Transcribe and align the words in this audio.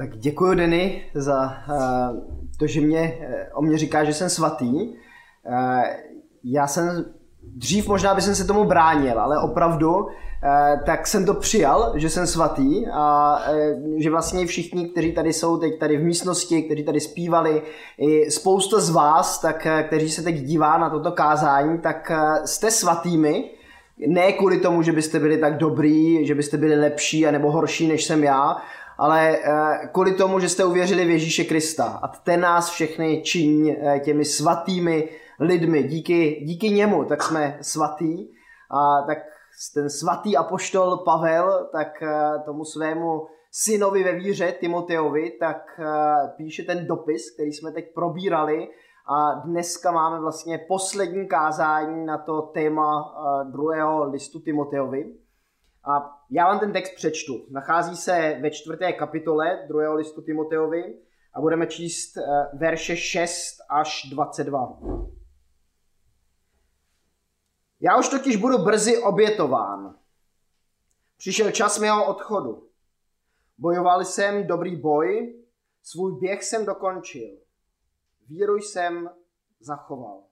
Tak 0.00 0.16
děkuji 0.16 0.54
Denny 0.54 1.02
za 1.14 1.42
uh, 1.42 2.18
to, 2.58 2.66
že 2.66 2.80
mě, 2.80 3.18
uh, 3.20 3.58
o 3.58 3.62
mě 3.62 3.78
říká, 3.78 4.04
že 4.04 4.14
jsem 4.14 4.30
svatý. 4.30 4.72
Uh, 4.72 4.94
já 6.44 6.66
jsem 6.66 7.04
dřív 7.42 7.88
možná 7.88 8.14
by 8.14 8.22
jsem 8.22 8.34
se 8.34 8.44
tomu 8.44 8.64
bránil, 8.64 9.20
ale 9.20 9.38
opravdu 9.38 10.06
tak 10.86 11.06
jsem 11.06 11.24
to 11.24 11.34
přijal, 11.34 11.92
že 11.96 12.10
jsem 12.10 12.26
svatý 12.26 12.86
a 12.92 13.38
že 13.98 14.10
vlastně 14.10 14.46
všichni, 14.46 14.88
kteří 14.88 15.12
tady 15.12 15.32
jsou 15.32 15.56
teď 15.56 15.78
tady 15.78 15.96
v 15.96 16.02
místnosti, 16.02 16.62
kteří 16.62 16.84
tady 16.84 17.00
zpívali, 17.00 17.62
i 17.98 18.30
spousta 18.30 18.80
z 18.80 18.90
vás, 18.90 19.40
tak, 19.40 19.66
kteří 19.86 20.10
se 20.10 20.22
teď 20.22 20.34
dívá 20.34 20.78
na 20.78 20.90
toto 20.90 21.12
kázání, 21.12 21.78
tak 21.78 22.12
jste 22.44 22.70
svatými, 22.70 23.50
ne 24.06 24.32
kvůli 24.32 24.58
tomu, 24.58 24.82
že 24.82 24.92
byste 24.92 25.18
byli 25.18 25.38
tak 25.38 25.56
dobrý, 25.56 26.26
že 26.26 26.34
byste 26.34 26.56
byli 26.56 26.80
lepší 26.80 27.26
nebo 27.30 27.50
horší, 27.50 27.88
než 27.88 28.04
jsem 28.04 28.24
já, 28.24 28.56
ale 29.00 29.36
eh, 29.36 29.88
kvůli 29.92 30.14
tomu, 30.14 30.40
že 30.40 30.48
jste 30.48 30.64
uvěřili 30.64 31.04
v 31.04 31.10
Ježíše 31.10 31.44
Krista. 31.44 31.84
A 32.02 32.08
ten 32.08 32.40
nás 32.40 32.70
všechny 32.70 33.22
činí 33.22 33.76
eh, 33.76 34.00
těmi 34.00 34.24
svatými 34.24 35.08
lidmi. 35.40 35.82
Díky, 35.82 36.40
díky 36.44 36.70
němu 36.70 37.04
tak 37.04 37.22
jsme 37.22 37.58
svatý. 37.60 38.28
A 38.70 39.02
tak 39.06 39.18
ten 39.74 39.90
svatý 39.90 40.36
apoštol 40.36 40.96
Pavel, 40.96 41.68
tak 41.72 42.02
eh, 42.02 42.38
tomu 42.44 42.64
svému 42.64 43.26
synovi 43.52 44.04
ve 44.04 44.12
víře 44.12 44.52
Timoteovi, 44.60 45.30
tak 45.30 45.80
píše 46.36 46.62
ten 46.62 46.86
dopis, 46.86 47.34
který 47.34 47.52
jsme 47.52 47.72
teď 47.72 47.94
probírali 47.94 48.68
a 49.16 49.32
dneska 49.32 49.90
máme 49.90 50.20
vlastně 50.20 50.58
poslední 50.68 51.28
kázání 51.28 52.06
na 52.06 52.18
to 52.18 52.42
téma 52.42 53.14
druhého 53.52 54.10
listu 54.10 54.40
Timoteovi. 54.40 55.04
A 55.84 56.20
já 56.30 56.46
vám 56.46 56.60
ten 56.60 56.72
text 56.72 56.94
přečtu. 56.94 57.46
Nachází 57.50 57.96
se 57.96 58.38
ve 58.42 58.50
čtvrté 58.50 58.92
kapitole 58.92 59.64
druhého 59.68 59.94
listu 59.94 60.22
Timoteovi 60.22 60.98
a 61.34 61.40
budeme 61.40 61.66
číst 61.66 62.16
eh, 62.16 62.22
verše 62.52 62.96
6 62.96 63.56
až 63.68 64.08
22. 64.10 64.78
Já 67.80 67.98
už 67.98 68.08
totiž 68.08 68.36
budu 68.36 68.58
brzy 68.58 68.98
obětován. 68.98 69.98
Přišel 71.16 71.50
čas 71.50 71.78
mého 71.78 72.06
odchodu. 72.06 72.68
Bojoval 73.58 74.04
jsem 74.04 74.46
dobrý 74.46 74.76
boj, 74.76 75.34
svůj 75.82 76.20
běh 76.20 76.44
jsem 76.44 76.66
dokončil. 76.66 77.38
Víru 78.28 78.56
jsem 78.56 79.10
zachoval. 79.60 80.22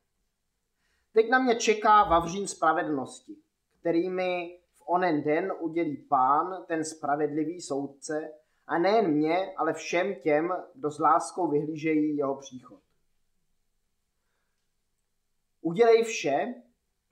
Teď 1.13 1.31
na 1.31 1.39
mě 1.39 1.57
čeká 1.57 2.05
vavřín 2.05 2.49
spravedlnosti, 2.49 3.37
kterými 3.81 4.59
onen 4.89 5.23
den 5.23 5.53
udělí 5.61 5.97
pán, 5.97 6.65
ten 6.67 6.85
spravedlivý 6.85 7.61
soudce, 7.61 8.33
a 8.67 8.79
nejen 8.79 9.11
mě, 9.11 9.55
ale 9.57 9.73
všem 9.73 10.15
těm, 10.15 10.53
kdo 10.75 10.91
s 10.91 10.99
láskou 10.99 11.49
vyhlížejí 11.51 12.17
jeho 12.17 12.35
příchod. 12.35 12.81
Udělej 15.61 16.05
vše, 16.05 16.55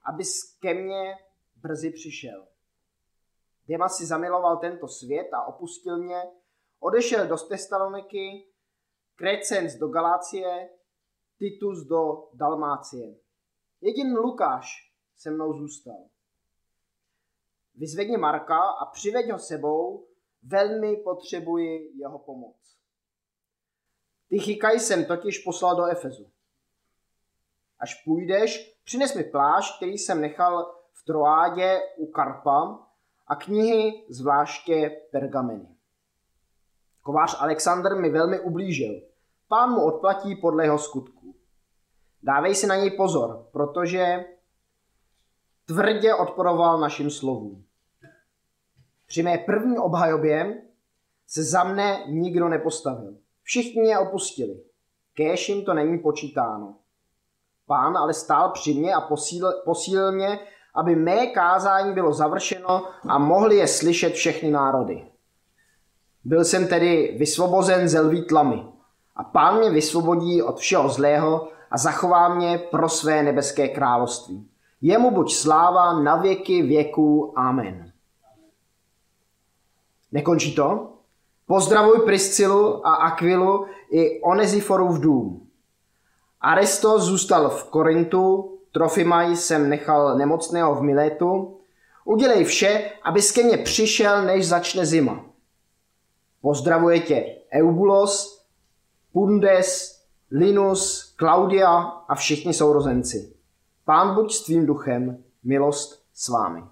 abys 0.05 0.59
ke 0.61 0.75
mně 0.75 1.19
brzy 1.57 1.91
přišel. 1.91 2.47
Dema 3.69 3.89
si 3.89 4.07
zamiloval 4.07 4.57
tento 4.57 4.89
svět 4.89 5.29
a 5.35 5.47
opustil 5.47 5.99
mě, 5.99 6.23
odešel 6.81 7.27
do 7.27 7.37
Testaloniky, 7.37 8.47
Krecens 9.15 9.75
do 9.75 9.89
Galácie, 9.89 10.71
Titus 11.39 11.87
do 11.87 12.29
Dalmácie. 12.35 13.17
Jediný 13.81 14.15
Lukáš 14.15 14.93
se 15.17 15.31
mnou 15.31 15.53
zůstal. 15.53 16.16
Vyzvedni 17.77 18.17
Marka 18.17 18.59
a 18.59 18.85
přiveď 18.85 19.31
ho 19.31 19.39
sebou, 19.39 20.07
velmi 20.43 20.97
potřebuji 20.97 21.93
jeho 21.95 22.19
pomoc. 22.19 22.57
Tychikaj 24.29 24.81
jsem 24.81 25.05
totiž 25.05 25.39
poslal 25.39 25.77
do 25.77 25.85
Efezu. 25.85 26.31
Až 27.79 28.05
půjdeš, 28.05 28.79
přines 28.85 29.15
mi 29.15 29.25
plášť, 29.25 29.77
který 29.77 29.99
jsem 29.99 30.21
nechal 30.21 30.75
v 30.93 31.05
Troádě 31.05 31.81
u 31.97 32.07
Karpa 32.07 32.89
a 33.27 33.37
knihy, 33.37 34.05
zvláště 34.09 35.01
pergameny. 35.11 35.77
Kovář 37.03 37.37
Alexander 37.41 37.97
mi 37.97 38.11
velmi 38.11 38.41
ublížil. 38.41 39.03
Pán 39.49 39.71
mu 39.71 39.85
odplatí 39.85 40.37
podle 40.37 40.65
jeho 40.65 40.79
skutků. 40.79 41.35
Dávej 42.23 42.55
si 42.55 42.67
na 42.67 42.77
něj 42.77 42.91
pozor, 42.91 43.49
protože 43.53 44.25
tvrdě 45.65 46.15
odporoval 46.15 46.81
našim 46.81 47.11
slovům. 47.11 47.66
Při 49.07 49.23
mé 49.23 49.39
první 49.39 49.79
obhajobě 49.79 50.63
se 51.27 51.43
za 51.43 51.65
mne 51.65 52.05
nikdo 52.09 52.49
nepostavil. 52.49 53.15
Všichni 53.43 53.83
mě 53.83 53.99
opustili. 53.99 54.61
Kéž 55.15 55.49
jim 55.49 55.65
to 55.65 55.75
není 55.75 55.99
počítáno. 55.99 56.75
Pán 57.67 57.97
ale 57.97 58.15
stál 58.15 58.51
při 58.51 58.75
mě 58.75 58.95
a 58.95 59.01
posílil, 59.01 59.53
posílil 59.65 60.13
mě, 60.13 60.39
aby 60.75 60.97
mé 60.97 61.27
kázání 61.27 61.95
bylo 61.95 62.13
završeno 62.13 62.85
a 63.09 63.19
mohli 63.19 63.57
je 63.57 63.69
slyšet 63.69 64.13
všechny 64.13 64.51
národy. 64.51 65.07
Byl 66.25 66.45
jsem 66.45 66.69
tedy 66.69 67.17
vysvobozen 67.19 67.89
ze 67.89 68.01
lví 68.01 68.27
tlamy 68.27 68.65
a 69.17 69.25
pán 69.25 69.59
mě 69.59 69.71
vysvobodí 69.71 70.43
od 70.43 70.59
všeho 70.59 70.89
zlého 70.89 71.49
a 71.71 71.79
zachová 71.79 72.35
mě 72.35 72.59
pro 72.59 72.89
své 72.89 73.23
nebeské 73.23 73.69
království. 73.69 74.51
Jemu 74.81 75.11
buď 75.11 75.35
sláva 75.35 76.01
na 76.01 76.17
věky 76.17 76.63
věků. 76.63 77.39
Amen. 77.39 77.93
Nekončí 80.17 80.55
to? 80.55 80.89
Pozdravuj 81.47 81.99
Priscilu 82.05 82.87
a 82.87 82.95
Aquilu 82.95 83.67
i 83.91 84.21
Oneziforův 84.21 85.01
dům. 85.01 85.49
Aristos 86.41 87.03
zůstal 87.03 87.49
v 87.49 87.65
Korintu, 87.65 88.53
Trofimaj 88.73 89.37
jsem 89.37 89.69
nechal 89.69 90.19
nemocného 90.19 90.75
v 90.75 90.83
Miletu. 90.83 91.61
Udělej 92.05 92.45
vše, 92.45 92.91
aby 93.03 93.21
ke 93.35 93.43
mně 93.43 93.57
přišel, 93.57 94.23
než 94.23 94.49
začne 94.49 94.87
zima. 94.87 95.25
Pozdravuje 96.41 97.01
tě 97.01 97.37
Eubulos, 97.53 98.45
Pundes, 99.13 100.01
Linus, 100.31 101.15
Claudia 101.19 101.77
a 102.09 102.15
všichni 102.15 102.55
sourozenci. 102.55 103.33
Pán 103.85 104.15
buď 104.15 104.35
s 104.35 104.45
tvým 104.45 104.67
duchem, 104.67 105.25
milost 105.45 106.03
s 106.15 106.29
vámi. 106.29 106.63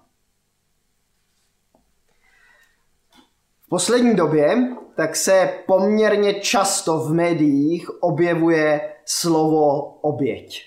V 3.65 3.69
poslední 3.69 4.15
době 4.15 4.67
tak 4.95 5.15
se 5.15 5.53
poměrně 5.67 6.33
často 6.33 6.99
v 6.99 7.13
médiích 7.13 8.03
objevuje 8.03 8.81
slovo 9.05 9.81
oběť. 10.01 10.61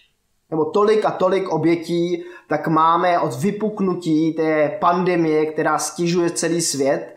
Nebo 0.50 0.64
tolik 0.64 1.04
a 1.04 1.10
tolik 1.10 1.48
obětí, 1.48 2.24
tak 2.48 2.68
máme 2.68 3.18
od 3.18 3.34
vypuknutí 3.34 4.32
té 4.32 4.76
pandemie, 4.80 5.46
která 5.46 5.78
stižuje 5.78 6.30
celý 6.30 6.60
svět. 6.60 7.14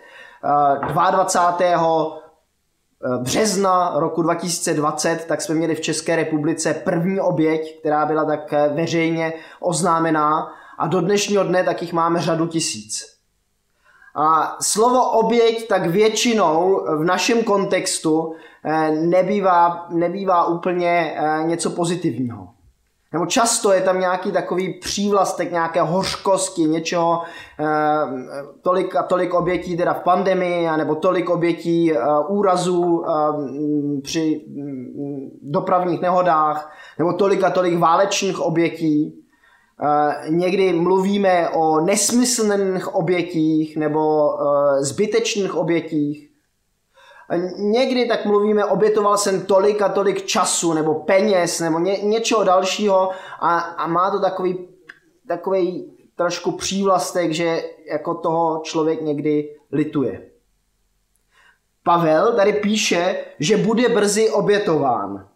22. 0.88 2.18
Eh, 2.18 3.16
eh, 3.16 3.24
března 3.24 3.94
roku 3.96 4.22
2020, 4.22 5.26
tak 5.26 5.42
jsme 5.42 5.56
měli 5.56 5.76
v 5.76 5.82
České 5.82 6.16
republice 6.16 6.74
první 6.74 7.20
oběť, 7.20 7.80
která 7.80 8.06
byla 8.06 8.26
tak 8.26 8.52
veřejně 8.74 9.34
oznámená 9.60 10.52
a 10.78 10.88
do 10.88 11.02
dnešního 11.02 11.44
dne 11.44 11.64
tak 11.64 11.82
jich 11.82 11.94
máme 11.94 12.22
řadu 12.22 12.48
tisíc. 12.48 13.21
A 14.16 14.58
slovo 14.62 15.12
oběť 15.12 15.68
tak 15.68 15.86
většinou 15.86 16.86
v 16.98 17.04
našem 17.04 17.44
kontextu 17.44 18.34
eh, 18.66 18.92
nebývá, 18.92 19.88
nebývá 19.90 20.46
úplně 20.46 21.16
eh, 21.16 21.44
něco 21.44 21.70
pozitivního. 21.70 22.48
Nebo 23.14 23.26
často 23.26 23.74
je 23.74 23.82
tam 23.82 24.00
nějaký 24.00 24.32
takový 24.32 24.74
přívlastek 24.74 25.52
nějaké 25.52 25.82
hořkosti, 25.82 26.62
něčeho, 26.62 27.22
eh, 27.60 27.66
tolik 28.62 28.96
a 28.96 29.04
tolik 29.04 29.34
obětí 29.34 29.78
teda 29.78 29.94
v 29.94 30.04
pandemii, 30.04 30.68
nebo 30.78 30.96
tolik 30.96 31.30
obětí 31.30 31.94
úrazů 32.28 33.04
při 34.04 34.46
mm, 34.48 35.30
dopravních 35.42 36.02
nehodách, 36.02 36.74
nebo 37.00 37.14
tolik 37.14 37.44
a 37.44 37.50
tolik 37.50 37.80
válečných 37.80 38.40
obětí. 38.40 39.21
Někdy 40.28 40.74
mluvíme 40.74 41.50
o 41.50 41.82
nesmyslných 41.82 42.96
obětích 42.96 43.78
nebo 43.78 44.30
zbytečných 44.80 45.56
obětích. 45.56 46.30
Někdy 47.58 48.06
tak 48.06 48.26
mluvíme, 48.26 48.66
obětoval 48.66 49.18
jsem 49.18 49.46
tolik 49.46 49.82
a 49.82 49.90
tolik 49.90 50.26
času 50.26 50.74
nebo 50.74 50.96
peněz 50.96 51.60
nebo 51.60 51.80
ně, 51.80 51.98
něčeho 51.98 52.44
dalšího 52.44 53.12
a, 53.40 53.58
a 53.60 53.88
má 53.88 54.12
to 54.12 54.20
takový, 54.20 54.68
takový 55.28 55.94
trošku 56.16 56.52
přívlastek, 56.52 57.32
že 57.32 57.64
jako 57.92 58.14
toho 58.14 58.62
člověk 58.64 59.02
někdy 59.02 59.56
lituje. 59.72 60.28
Pavel 61.84 62.36
tady 62.36 62.54
píše, 62.54 63.26
že 63.40 63.58
bude 63.58 63.90
brzy 63.90 64.30
obětován 64.30 65.28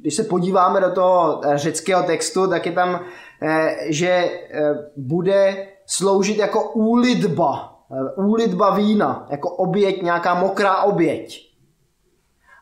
když 0.00 0.14
se 0.14 0.22
podíváme 0.22 0.80
do 0.80 0.90
toho 0.90 1.40
eh, 1.44 1.58
řeckého 1.58 2.02
textu, 2.02 2.48
tak 2.48 2.66
je 2.66 2.72
tam, 2.72 3.00
eh, 3.42 3.76
že 3.88 4.08
eh, 4.08 4.74
bude 4.96 5.66
sloužit 5.86 6.38
jako 6.38 6.70
úlitba 6.70 7.66
úlitba 8.16 8.74
vína, 8.74 9.26
jako 9.30 9.50
oběť, 9.50 10.02
nějaká 10.02 10.34
mokrá 10.34 10.82
oběť. 10.82 11.50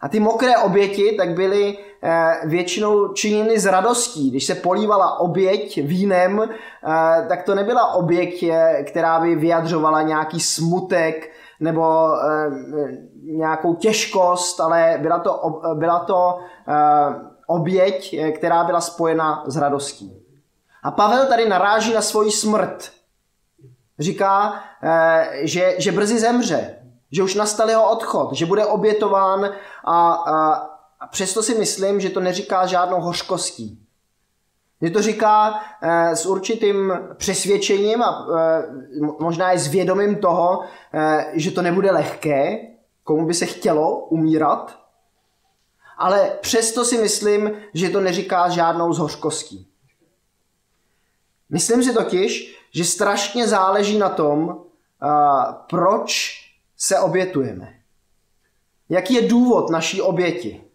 A 0.01 0.09
ty 0.09 0.21
mokré 0.21 0.59
oběti 0.59 1.15
tak 1.17 1.31
byly 1.35 1.79
většinou 2.45 3.09
činěny 3.09 3.59
z 3.59 3.67
radostí. 3.67 4.31
Když 4.31 4.45
se 4.45 4.55
polívala 4.55 5.21
oběť 5.21 5.83
vínem, 5.83 6.49
tak 7.29 7.43
to 7.43 7.55
nebyla 7.55 7.95
oběť, 7.95 8.45
která 8.85 9.21
by 9.21 9.35
vyjadřovala 9.35 10.03
nějaký 10.03 10.41
smutek 10.41 11.31
nebo 11.61 12.09
nějakou 13.23 13.75
těžkost, 13.75 14.61
ale 14.61 14.99
byla 15.03 15.19
to, 15.19 15.61
byla 15.75 15.99
to 15.99 16.39
oběť, 17.47 18.17
která 18.37 18.65
byla 18.65 18.81
spojena 18.81 19.45
s 19.47 19.57
radostí. 19.57 20.19
A 20.83 20.91
Pavel 20.91 21.27
tady 21.27 21.49
naráží 21.49 21.95
na 21.95 22.03
svoji 22.03 22.31
smrt. 22.31 22.91
Říká, 23.99 24.55
eh, 24.83 25.29
že, 25.43 25.75
že 25.79 25.93
brzy 25.93 26.19
zemře, 26.19 26.79
že 27.13 27.23
už 27.23 27.35
nastal 27.35 27.71
jeho 27.71 27.91
odchod, 27.91 28.33
že 28.33 28.47
bude 28.47 28.67
obětován 28.67 29.45
a, 29.85 30.13
a, 30.13 30.53
a 31.01 31.07
přesto 31.07 31.43
si 31.43 31.55
myslím, 31.55 32.01
že 32.01 32.11
to 32.11 32.21
neříká 32.21 32.67
žádnou 32.67 33.01
hořkostí. 33.01 33.88
Že 34.83 34.91
to 34.91 35.03
říká 35.03 35.61
e, 35.83 36.17
s 36.17 36.27
určitým 36.27 36.93
přesvědčením 37.15 38.03
a 38.03 38.27
e, 38.27 38.63
možná 39.21 39.53
i 39.53 39.59
s 39.59 39.67
vědomím 39.67 40.17
toho, 40.17 40.65
e, 40.95 41.27
že 41.33 41.51
to 41.51 41.63
nebude 41.63 41.91
lehké, 41.91 42.59
komu 43.05 43.27
by 43.27 43.35
se 43.35 43.47
chtělo 43.47 44.07
umírat, 44.07 44.79
ale 45.99 46.31
přesto 46.41 46.85
si 46.85 46.99
myslím, 46.99 47.51
že 47.75 47.89
to 47.89 48.01
neříká 48.01 48.49
žádnou 48.49 48.93
z 48.93 48.99
hořkostí. 48.99 49.69
Myslím 51.51 51.83
si 51.83 51.93
totiž, 51.93 52.59
že 52.75 52.85
strašně 52.85 53.49
záleží 53.49 53.99
na 53.99 54.09
tom, 54.09 54.65
proč 55.71 56.41
se 56.77 56.99
obětujeme. 56.99 57.75
Jaký 58.89 59.15
je 59.15 59.29
důvod 59.29 59.71
naší 59.71 60.03
oběti? 60.03 60.68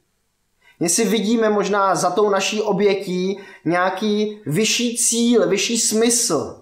Jestli 0.80 1.06
vidíme 1.06 1.50
možná 1.50 1.96
za 1.96 2.10
tou 2.10 2.30
naší 2.30 2.62
obětí 2.62 3.40
nějaký 3.66 4.42
vyšší 4.46 4.98
cíl, 4.98 5.50
vyšší 5.50 5.78
smysl. 5.78 6.62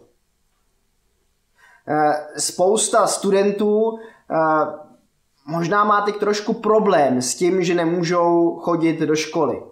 Spousta 2.38 3.08
studentů 3.08 4.00
možná 5.48 5.84
má 5.84 6.02
teď 6.02 6.16
trošku 6.18 6.54
problém 6.54 7.22
s 7.22 7.36
tím, 7.36 7.64
že 7.64 7.76
nemůžou 7.76 8.60
chodit 8.62 9.00
do 9.00 9.16
školy. 9.16 9.64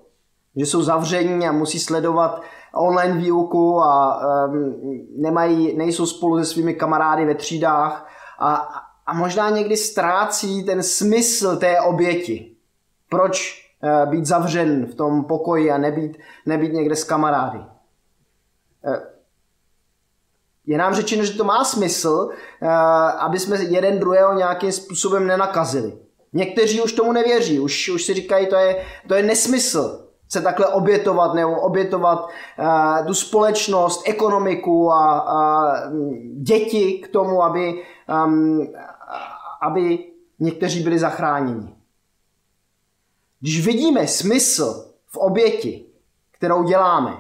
Že 0.56 0.66
jsou 0.66 0.82
zavření 0.82 1.48
a 1.48 1.52
musí 1.52 1.80
sledovat 1.80 2.42
online 2.76 3.18
výuku 3.18 3.82
a 3.82 4.22
um, 4.48 4.82
nemají, 5.18 5.78
nejsou 5.78 6.06
spolu 6.06 6.38
se 6.38 6.46
svými 6.46 6.74
kamarády 6.74 7.26
ve 7.26 7.36
třídách 7.36 8.10
a, 8.40 8.54
a 9.06 9.14
možná 9.14 9.50
někdy 9.50 9.78
ztrácí 9.78 10.64
ten 10.64 10.84
smysl 10.84 11.58
té 11.58 11.82
oběti. 11.82 12.56
Proč 13.10 13.69
být 14.06 14.26
zavřen 14.26 14.86
v 14.86 14.96
tom 14.96 15.24
pokoji 15.24 15.72
a 15.72 15.78
nebýt, 15.78 16.18
nebýt 16.46 16.74
někde 16.74 16.96
s 16.96 17.04
kamarády? 17.04 17.60
Uh, 17.60 18.96
je 20.66 20.78
nám 20.78 20.94
řečeno, 20.94 21.24
že 21.24 21.38
to 21.38 21.44
má 21.44 21.64
smysl, 21.64 22.30
uh, 22.62 22.70
aby 23.20 23.40
jsme 23.40 23.58
jeden 23.58 24.00
druhého 24.00 24.34
nějakým 24.34 24.72
způsobem 24.72 25.28
nenakazili. 25.28 25.98
Někteří 26.34 26.82
už 26.82 26.94
tomu 26.94 27.12
nevěří, 27.12 27.60
už, 27.60 27.90
už 27.90 28.06
si 28.06 28.14
říkají, 28.14 28.48
to 28.48 28.56
je, 28.56 28.86
to 29.08 29.16
je 29.16 29.24
nesmysl 29.24 30.10
se 30.30 30.42
takhle 30.42 30.68
obětovat 30.68 31.34
nebo 31.34 31.62
obětovat 31.62 32.20
uh, 32.60 33.08
tu 33.08 33.14
společnost, 33.14 34.04
ekonomiku 34.06 34.92
a, 34.92 35.20
a 35.20 35.74
děti 36.36 37.02
k 37.04 37.08
tomu, 37.08 37.44
aby, 37.44 37.84
um, 38.26 38.68
aby 39.62 40.00
někteří 40.40 40.84
byli 40.84 41.00
zachráněni. 41.00 41.79
Když 43.40 43.66
vidíme 43.66 44.08
smysl 44.08 44.94
v 45.08 45.18
oběti, 45.18 45.86
kterou 46.32 46.64
děláme, 46.64 47.18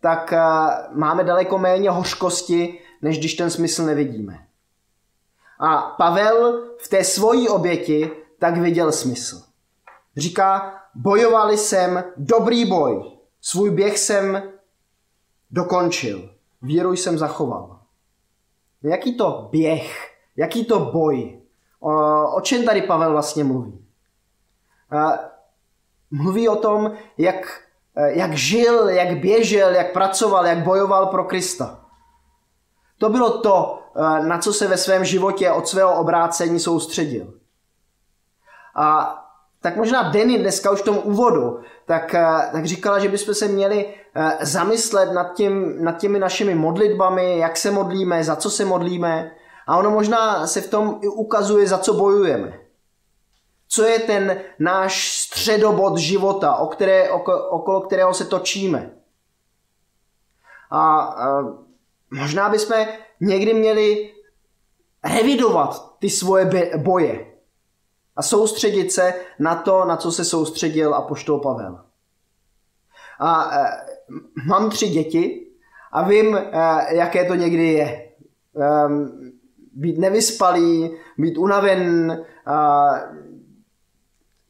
tak 0.00 0.32
uh, 0.32 0.96
máme 0.98 1.24
daleko 1.24 1.58
méně 1.58 1.90
hořkosti, 1.90 2.80
než 3.02 3.18
když 3.18 3.34
ten 3.34 3.50
smysl 3.50 3.84
nevidíme. 3.84 4.46
A 5.58 5.76
Pavel 5.80 6.64
v 6.78 6.88
té 6.88 7.04
svojí 7.04 7.48
oběti 7.48 8.10
tak 8.38 8.56
viděl 8.56 8.92
smysl. 8.92 9.42
Říká, 10.16 10.80
bojovali 10.94 11.58
jsem 11.58 12.04
dobrý 12.16 12.64
boj, 12.64 13.18
svůj 13.40 13.70
běh 13.70 13.98
jsem 13.98 14.42
dokončil, 15.50 16.30
víru 16.62 16.92
jsem 16.92 17.18
zachoval. 17.18 17.80
Jaký 18.82 19.16
to 19.16 19.48
běh, 19.50 20.10
jaký 20.36 20.64
to 20.64 20.78
boj? 20.78 21.40
O, 21.80 21.90
o 22.36 22.40
čem 22.40 22.64
tady 22.64 22.82
Pavel 22.82 23.12
vlastně 23.12 23.44
mluví? 23.44 23.84
Mluví 26.10 26.48
o 26.48 26.56
tom, 26.56 26.92
jak, 27.18 27.60
jak 28.08 28.32
žil, 28.32 28.88
jak 28.88 29.18
běžel, 29.18 29.74
jak 29.74 29.92
pracoval, 29.92 30.46
jak 30.46 30.58
bojoval 30.58 31.06
pro 31.06 31.24
Krista. 31.24 31.80
To 32.98 33.08
bylo 33.08 33.38
to, 33.38 33.82
na 34.22 34.38
co 34.38 34.52
se 34.52 34.68
ve 34.68 34.76
svém 34.76 35.04
životě 35.04 35.50
od 35.50 35.68
svého 35.68 35.94
obrácení 35.94 36.60
soustředil. 36.60 37.26
A 38.76 39.16
tak 39.62 39.76
možná 39.76 40.02
Denny 40.02 40.38
dneska 40.38 40.70
už 40.70 40.80
v 40.80 40.84
tom 40.84 40.98
úvodu, 41.04 41.60
tak, 41.86 42.14
eh, 42.14 42.48
tak 42.52 42.64
říkala, 42.64 42.98
že 42.98 43.08
bychom 43.08 43.34
se 43.34 43.48
měli 43.48 43.94
eh, 44.14 44.38
zamyslet 44.40 45.12
nad, 45.12 45.34
tím, 45.34 45.84
nad 45.84 45.98
těmi 45.98 46.18
našimi 46.18 46.54
modlitbami, 46.54 47.38
jak 47.38 47.56
se 47.56 47.70
modlíme, 47.70 48.24
za 48.24 48.36
co 48.36 48.50
se 48.50 48.64
modlíme. 48.64 49.30
A 49.66 49.76
ono 49.76 49.90
možná 49.90 50.46
se 50.46 50.60
v 50.60 50.70
tom 50.70 50.98
i 51.02 51.08
ukazuje, 51.08 51.66
za 51.66 51.78
co 51.78 51.94
bojujeme. 51.94 52.59
Co 53.72 53.82
je 53.82 53.98
ten 53.98 54.40
náš 54.58 55.18
středobod 55.18 55.98
života, 55.98 56.54
o 56.54 56.66
které, 56.66 57.10
okolo 57.50 57.80
kterého 57.80 58.14
se 58.14 58.24
točíme. 58.24 58.90
A, 60.70 61.00
a 61.00 61.42
možná 62.10 62.48
bychom 62.48 62.86
někdy 63.20 63.54
měli 63.54 64.14
revidovat 65.04 65.98
ty 65.98 66.10
svoje 66.10 66.50
boje 66.76 67.26
a 68.16 68.22
soustředit 68.22 68.92
se 68.92 69.14
na 69.38 69.54
to, 69.54 69.84
na 69.84 69.96
co 69.96 70.12
se 70.12 70.24
soustředil 70.24 70.94
apoštol 70.94 71.38
Pavel. 71.38 71.84
A 73.20 73.56
e, 73.56 73.70
mám 74.46 74.70
tři 74.70 74.88
děti 74.88 75.46
a 75.92 76.08
vím, 76.08 76.36
e, 76.36 76.50
jaké 76.96 77.24
to 77.24 77.34
někdy 77.34 77.72
je. 77.72 77.86
E, 77.86 78.12
být 79.72 79.98
nevyspalý, 79.98 80.90
být 81.18 81.38
unaven, 81.38 82.10
e, 82.10 82.24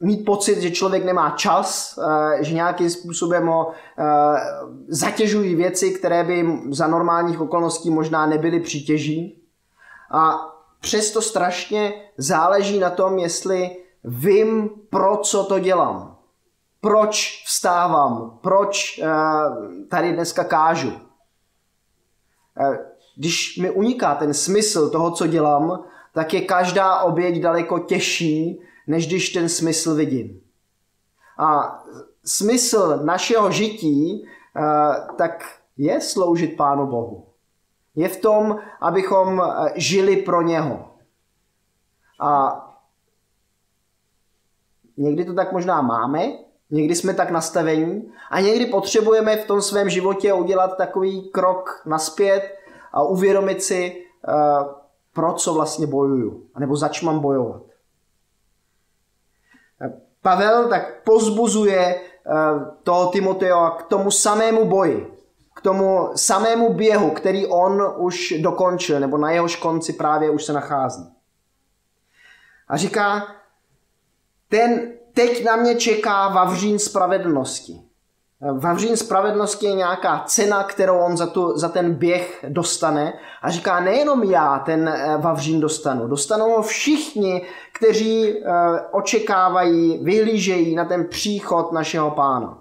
mít 0.00 0.24
pocit, 0.24 0.60
že 0.60 0.70
člověk 0.70 1.04
nemá 1.04 1.30
čas, 1.30 1.98
e, 1.98 2.44
že 2.44 2.54
nějakým 2.54 2.90
způsobem 2.90 3.46
ho 3.46 3.70
e, 3.70 4.04
zatěžují 4.88 5.54
věci, 5.54 5.90
které 5.90 6.24
by 6.24 6.60
za 6.70 6.86
normálních 6.86 7.40
okolností 7.40 7.90
možná 7.90 8.26
nebyly 8.26 8.60
přítěží. 8.60 9.42
A 10.10 10.50
přesto 10.80 11.22
strašně 11.22 11.92
záleží 12.16 12.78
na 12.78 12.90
tom, 12.90 13.18
jestli 13.18 13.76
vím, 14.04 14.70
pro 14.90 15.16
co 15.16 15.44
to 15.44 15.58
dělám. 15.58 16.16
Proč 16.80 17.44
vstávám, 17.46 18.38
proč 18.42 19.00
uh, 19.02 19.08
tady 19.88 20.12
dneska 20.12 20.44
kážu. 20.44 20.92
Když 23.16 23.58
mi 23.58 23.70
uniká 23.70 24.14
ten 24.14 24.34
smysl 24.34 24.90
toho, 24.90 25.10
co 25.10 25.26
dělám, 25.26 25.84
tak 26.14 26.34
je 26.34 26.40
každá 26.40 27.00
oběť 27.00 27.42
daleko 27.42 27.78
těžší, 27.78 28.62
než 28.86 29.06
když 29.06 29.28
ten 29.28 29.48
smysl 29.48 29.94
vidím. 29.94 30.40
A 31.38 31.82
smysl 32.24 33.00
našeho 33.04 33.50
žití 33.50 34.22
uh, 34.22 35.16
tak 35.16 35.60
je 35.76 36.00
sloužit 36.00 36.56
Pánu 36.56 36.86
Bohu. 36.86 37.26
Je 37.94 38.08
v 38.08 38.20
tom, 38.20 38.58
abychom 38.80 39.42
eh, 39.42 39.72
žili 39.76 40.16
pro 40.16 40.42
něho. 40.42 40.90
A 42.20 42.60
někdy 44.96 45.24
to 45.24 45.34
tak 45.34 45.52
možná 45.52 45.82
máme, 45.82 46.20
někdy 46.70 46.94
jsme 46.94 47.14
tak 47.14 47.30
nastavení 47.30 48.12
a 48.30 48.40
někdy 48.40 48.66
potřebujeme 48.66 49.36
v 49.36 49.46
tom 49.46 49.62
svém 49.62 49.90
životě 49.90 50.32
udělat 50.32 50.76
takový 50.76 51.30
krok 51.30 51.82
naspět 51.86 52.58
a 52.92 53.02
uvědomit 53.02 53.62
si, 53.62 54.04
eh, 54.28 54.32
pro 55.12 55.32
co 55.32 55.54
vlastně 55.54 55.86
bojuju, 55.86 56.46
anebo 56.54 56.76
zač 56.76 57.02
mám 57.02 57.20
bojovat. 57.20 57.62
Pavel 60.22 60.68
tak 60.68 61.02
pozbuzuje 61.04 61.80
eh, 61.80 62.00
toho 62.82 63.10
Timoteo 63.10 63.70
k 63.70 63.82
tomu 63.82 64.10
samému 64.10 64.64
boji 64.64 65.20
k 65.60 65.62
tomu 65.62 66.10
samému 66.16 66.74
běhu, 66.74 67.10
který 67.10 67.46
on 67.46 67.94
už 67.96 68.34
dokončil, 68.40 69.00
nebo 69.00 69.18
na 69.18 69.30
jehož 69.30 69.56
konci 69.56 69.92
právě 69.92 70.30
už 70.30 70.44
se 70.44 70.52
nachází. 70.52 71.12
A 72.68 72.76
říká, 72.76 73.26
ten 74.48 74.92
teď 75.14 75.44
na 75.44 75.56
mě 75.56 75.74
čeká 75.74 76.28
vavřín 76.28 76.78
spravedlnosti, 76.78 77.80
Vavřín 78.40 78.96
spravedlnosti 78.96 79.66
je 79.66 79.74
nějaká 79.74 80.24
cena, 80.26 80.64
kterou 80.64 80.98
on 80.98 81.16
za, 81.16 81.26
tu, 81.26 81.58
za 81.58 81.68
ten 81.68 81.94
běh 81.94 82.44
dostane. 82.48 83.12
A 83.42 83.50
říká, 83.50 83.80
nejenom 83.80 84.22
já 84.22 84.58
ten 84.58 84.88
eh, 84.88 85.16
Vavřín 85.16 85.60
dostanu, 85.60 86.08
dostanou 86.08 86.50
ho 86.50 86.62
všichni, 86.62 87.42
kteří 87.72 88.38
eh, 88.38 88.52
očekávají, 88.92 90.04
vyhlížejí 90.04 90.74
na 90.74 90.84
ten 90.84 91.08
příchod 91.08 91.72
našeho 91.72 92.10
pána. 92.10 92.58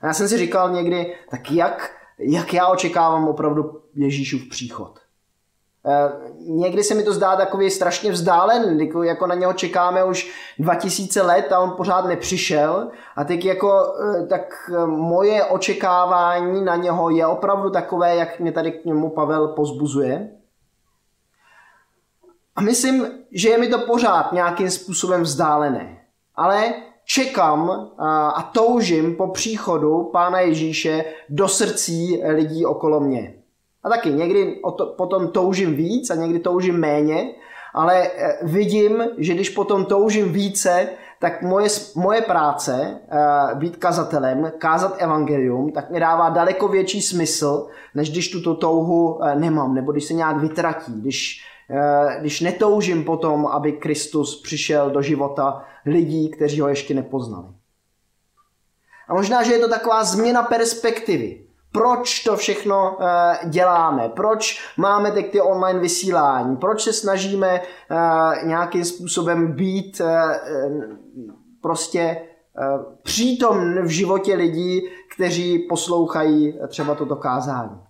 A 0.00 0.06
já 0.06 0.12
jsem 0.12 0.28
si 0.28 0.38
říkal 0.38 0.70
někdy, 0.70 1.14
tak 1.30 1.50
jak, 1.50 1.90
jak 2.18 2.54
já 2.54 2.68
očekávám 2.68 3.28
opravdu 3.28 3.80
Ježíšův 3.94 4.48
příchod? 4.48 4.98
Eh, 5.86 6.12
někdy 6.38 6.84
se 6.84 6.94
mi 6.94 7.02
to 7.02 7.12
zdá 7.12 7.36
takový 7.36 7.70
strašně 7.70 8.12
vzdálen, 8.12 8.80
jako, 8.80 9.02
jako 9.02 9.26
na 9.26 9.34
něho 9.34 9.52
čekáme 9.52 10.04
už 10.04 10.32
2000 10.58 11.22
let 11.22 11.52
a 11.52 11.58
on 11.58 11.70
pořád 11.76 12.04
nepřišel. 12.04 12.90
A 13.16 13.24
teď 13.24 13.44
jako, 13.44 13.94
eh, 14.00 14.26
tak 14.26 14.70
eh, 14.74 14.86
moje 14.86 15.44
očekávání 15.44 16.64
na 16.64 16.76
něho 16.76 17.10
je 17.10 17.26
opravdu 17.26 17.70
takové, 17.70 18.16
jak 18.16 18.40
mě 18.40 18.52
tady 18.52 18.72
k 18.72 18.84
němu 18.84 19.10
Pavel 19.10 19.48
pozbuzuje. 19.48 20.30
A 22.56 22.60
myslím, 22.60 23.06
že 23.32 23.48
je 23.48 23.58
mi 23.58 23.68
to 23.68 23.78
pořád 23.78 24.32
nějakým 24.32 24.70
způsobem 24.70 25.22
vzdálené. 25.22 25.98
Ale 26.34 26.74
čekám 27.04 27.70
a 28.34 28.50
toužím 28.54 29.16
po 29.16 29.28
příchodu 29.28 30.04
Pána 30.12 30.40
Ježíše 30.40 31.04
do 31.28 31.48
srdcí 31.48 32.22
lidí 32.24 32.66
okolo 32.66 33.00
mě. 33.00 33.38
A 33.84 33.88
taky 33.88 34.10
někdy 34.12 34.60
o 34.62 34.70
to, 34.70 34.86
potom 34.86 35.28
toužím 35.28 35.74
víc 35.74 36.10
a 36.10 36.14
někdy 36.14 36.38
toužím 36.38 36.76
méně, 36.76 37.34
ale 37.74 38.08
eh, 38.08 38.38
vidím, 38.42 39.02
že 39.18 39.34
když 39.34 39.50
potom 39.50 39.84
toužím 39.84 40.32
více, 40.32 40.88
tak 41.20 41.42
moje, 41.42 41.68
moje 41.96 42.20
práce, 42.22 43.00
eh, 43.10 43.54
být 43.54 43.76
kazatelem, 43.76 44.52
kázat 44.58 44.94
evangelium, 44.98 45.72
tak 45.72 45.90
mi 45.90 46.00
dává 46.00 46.30
daleko 46.30 46.68
větší 46.68 47.02
smysl, 47.02 47.66
než 47.94 48.10
když 48.10 48.30
tuto 48.30 48.54
touhu 48.54 49.24
eh, 49.24 49.34
nemám, 49.34 49.74
nebo 49.74 49.92
když 49.92 50.04
se 50.04 50.14
nějak 50.14 50.36
vytratí, 50.36 51.00
když, 51.00 51.44
když 52.20 52.40
netoužím 52.40 53.04
potom, 53.04 53.46
aby 53.46 53.72
Kristus 53.72 54.42
přišel 54.42 54.90
do 54.90 55.02
života 55.02 55.64
lidí, 55.86 56.30
kteří 56.30 56.60
ho 56.60 56.68
ještě 56.68 56.94
nepoznali. 56.94 57.46
A 59.08 59.14
možná, 59.14 59.42
že 59.42 59.52
je 59.52 59.58
to 59.58 59.68
taková 59.68 60.04
změna 60.04 60.42
perspektivy 60.42 61.47
proč 61.72 62.22
to 62.24 62.36
všechno 62.36 62.96
eh, 63.00 63.38
děláme, 63.48 64.08
proč 64.08 64.60
máme 64.76 65.12
teď 65.12 65.30
ty 65.30 65.40
online 65.40 65.80
vysílání, 65.80 66.56
proč 66.56 66.82
se 66.82 66.92
snažíme 66.92 67.60
eh, 67.60 68.46
nějakým 68.46 68.84
způsobem 68.84 69.52
být 69.52 70.00
eh, 70.00 70.40
prostě 71.62 72.22
přítom 73.02 73.82
v 73.82 73.88
životě 73.88 74.34
lidí, 74.34 74.82
kteří 75.14 75.58
poslouchají 75.58 76.58
třeba 76.68 76.94
toto 76.94 77.16
kázání. 77.16 77.80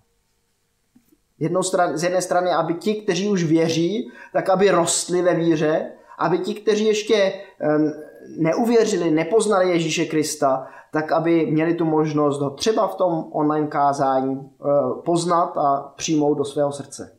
Jednou 1.38 1.62
stran, 1.62 1.98
z 1.98 2.02
jedné 2.02 2.22
strany, 2.22 2.50
aby 2.50 2.74
ti, 2.74 2.94
kteří 2.94 3.28
už 3.28 3.44
věří, 3.44 4.12
tak 4.32 4.48
aby 4.48 4.70
rostli 4.70 5.22
ve 5.22 5.34
víře, 5.34 5.90
aby 6.18 6.38
ti, 6.38 6.54
kteří 6.54 6.84
ještě 6.84 7.32
neuvěřili, 8.36 9.10
nepoznali 9.10 9.70
Ježíše 9.70 10.04
Krista, 10.04 10.66
tak 10.92 11.12
aby 11.12 11.46
měli 11.46 11.74
tu 11.74 11.84
možnost 11.84 12.40
ho 12.40 12.50
třeba 12.50 12.88
v 12.88 12.94
tom 12.94 13.24
online 13.32 13.66
kázání 13.66 14.40
eh, 14.40 14.64
poznat 15.04 15.56
a 15.56 15.92
přijmout 15.96 16.34
do 16.34 16.44
svého 16.44 16.72
srdce. 16.72 17.14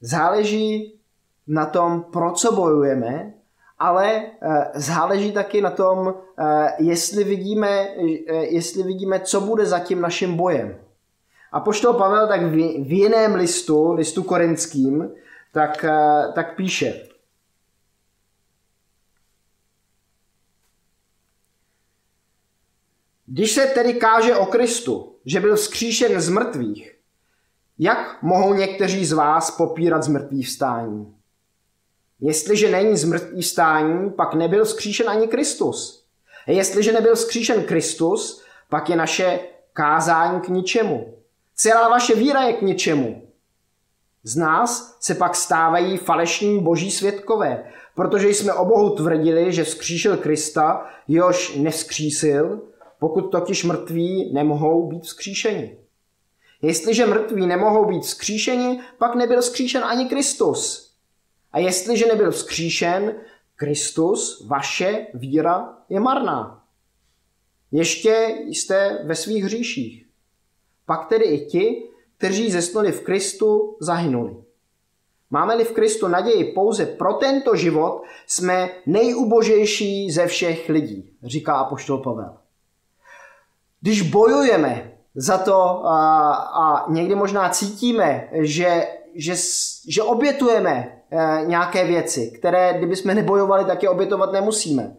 Záleží 0.00 1.00
na 1.46 1.66
tom, 1.66 2.02
pro 2.02 2.32
co 2.32 2.52
bojujeme, 2.52 3.34
ale 3.78 4.22
eh, 4.42 4.70
záleží 4.74 5.32
taky 5.32 5.60
na 5.60 5.70
tom, 5.70 6.14
eh, 6.38 6.72
jestli 6.78 7.24
vidíme, 7.24 7.88
jestli 8.40 8.82
vidíme, 8.82 9.20
co 9.20 9.40
bude 9.40 9.66
za 9.66 9.78
tím 9.78 10.00
naším 10.00 10.36
bojem. 10.36 10.87
A 11.52 11.60
poštol 11.60 11.94
Pavel 11.94 12.28
tak 12.28 12.42
v 12.82 12.92
jiném 12.92 13.34
listu, 13.34 13.92
listu 13.92 14.22
korinským, 14.22 15.10
tak, 15.52 15.84
tak 16.34 16.56
píše, 16.56 17.08
Když 23.30 23.52
se 23.52 23.66
tedy 23.66 23.94
káže 23.94 24.36
o 24.36 24.46
Kristu, 24.46 25.16
že 25.24 25.40
byl 25.40 25.56
vzkříšen 25.56 26.20
z 26.20 26.28
mrtvých, 26.28 26.98
jak 27.78 28.22
mohou 28.22 28.54
někteří 28.54 29.04
z 29.04 29.12
vás 29.12 29.50
popírat 29.50 30.02
z 30.02 30.08
mrtvých 30.08 30.46
vstání? 30.46 31.14
Jestliže 32.20 32.70
není 32.70 32.96
z 32.96 33.04
mrtvých 33.04 33.44
vstání, 33.44 34.10
pak 34.10 34.34
nebyl 34.34 34.64
vzkříšen 34.64 35.08
ani 35.08 35.28
Kristus. 35.28 36.06
Jestliže 36.46 36.92
nebyl 36.92 37.14
vzkříšen 37.14 37.64
Kristus, 37.64 38.44
pak 38.68 38.90
je 38.90 38.96
naše 38.96 39.40
kázání 39.72 40.40
k 40.40 40.48
ničemu. 40.48 41.17
Celá 41.60 41.88
vaše 41.88 42.14
víra 42.14 42.42
je 42.42 42.52
k 42.52 42.62
ničemu. 42.62 43.28
Z 44.22 44.36
nás 44.36 44.96
se 45.00 45.14
pak 45.14 45.36
stávají 45.36 45.96
falešní 45.96 46.60
boží 46.60 46.90
svědkové, 46.90 47.72
protože 47.94 48.28
jsme 48.28 48.52
o 48.52 48.64
Bohu 48.64 48.90
tvrdili, 48.90 49.52
že 49.52 49.64
vzkříšil 49.64 50.16
Krista, 50.16 50.86
jož 51.08 51.56
nevzkřísil, 51.56 52.62
pokud 52.98 53.30
totiž 53.30 53.64
mrtví 53.64 54.32
nemohou 54.32 54.88
být 54.88 55.02
vzkříšeni. 55.02 55.78
Jestliže 56.62 57.06
mrtví 57.06 57.46
nemohou 57.46 57.84
být 57.84 58.02
vzkříšeni, 58.02 58.80
pak 58.98 59.14
nebyl 59.14 59.40
vzkříšen 59.40 59.84
ani 59.84 60.08
Kristus. 60.08 60.90
A 61.52 61.58
jestliže 61.58 62.06
nebyl 62.06 62.30
vzkříšen 62.30 63.14
Kristus, 63.56 64.46
vaše 64.48 65.06
víra 65.14 65.76
je 65.88 66.00
marná. 66.00 66.64
Ještě 67.72 68.38
jste 68.46 68.98
ve 69.04 69.14
svých 69.14 69.44
hříších. 69.44 70.07
Pak 70.88 71.08
tedy 71.08 71.24
i 71.24 71.46
ti, 71.46 71.82
kteří 72.18 72.50
zesnuli 72.50 72.92
v 72.92 73.00
Kristu, 73.00 73.76
zahynuli. 73.80 74.36
Máme-li 75.30 75.64
v 75.64 75.72
Kristu 75.72 76.08
naději 76.08 76.44
pouze 76.44 76.86
pro 76.86 77.12
tento 77.14 77.56
život, 77.56 78.02
jsme 78.26 78.70
nejubožejší 78.86 80.10
ze 80.10 80.26
všech 80.26 80.68
lidí, 80.68 81.12
říká 81.22 81.54
apoštol 81.54 81.98
Pavel. 81.98 82.36
Když 83.80 84.02
bojujeme 84.02 84.92
za 85.14 85.38
to 85.38 85.86
a, 85.86 86.32
a 86.32 86.90
někdy 86.90 87.14
možná 87.14 87.48
cítíme, 87.48 88.28
že, 88.32 88.88
že, 89.14 89.34
že 89.88 90.02
obětujeme 90.02 91.02
e, 91.10 91.46
nějaké 91.46 91.84
věci, 91.84 92.30
které 92.38 92.74
kdybychom 92.78 93.14
nebojovali, 93.14 93.64
tak 93.64 93.82
je 93.82 93.88
obětovat 93.88 94.32
nemusíme. 94.32 94.96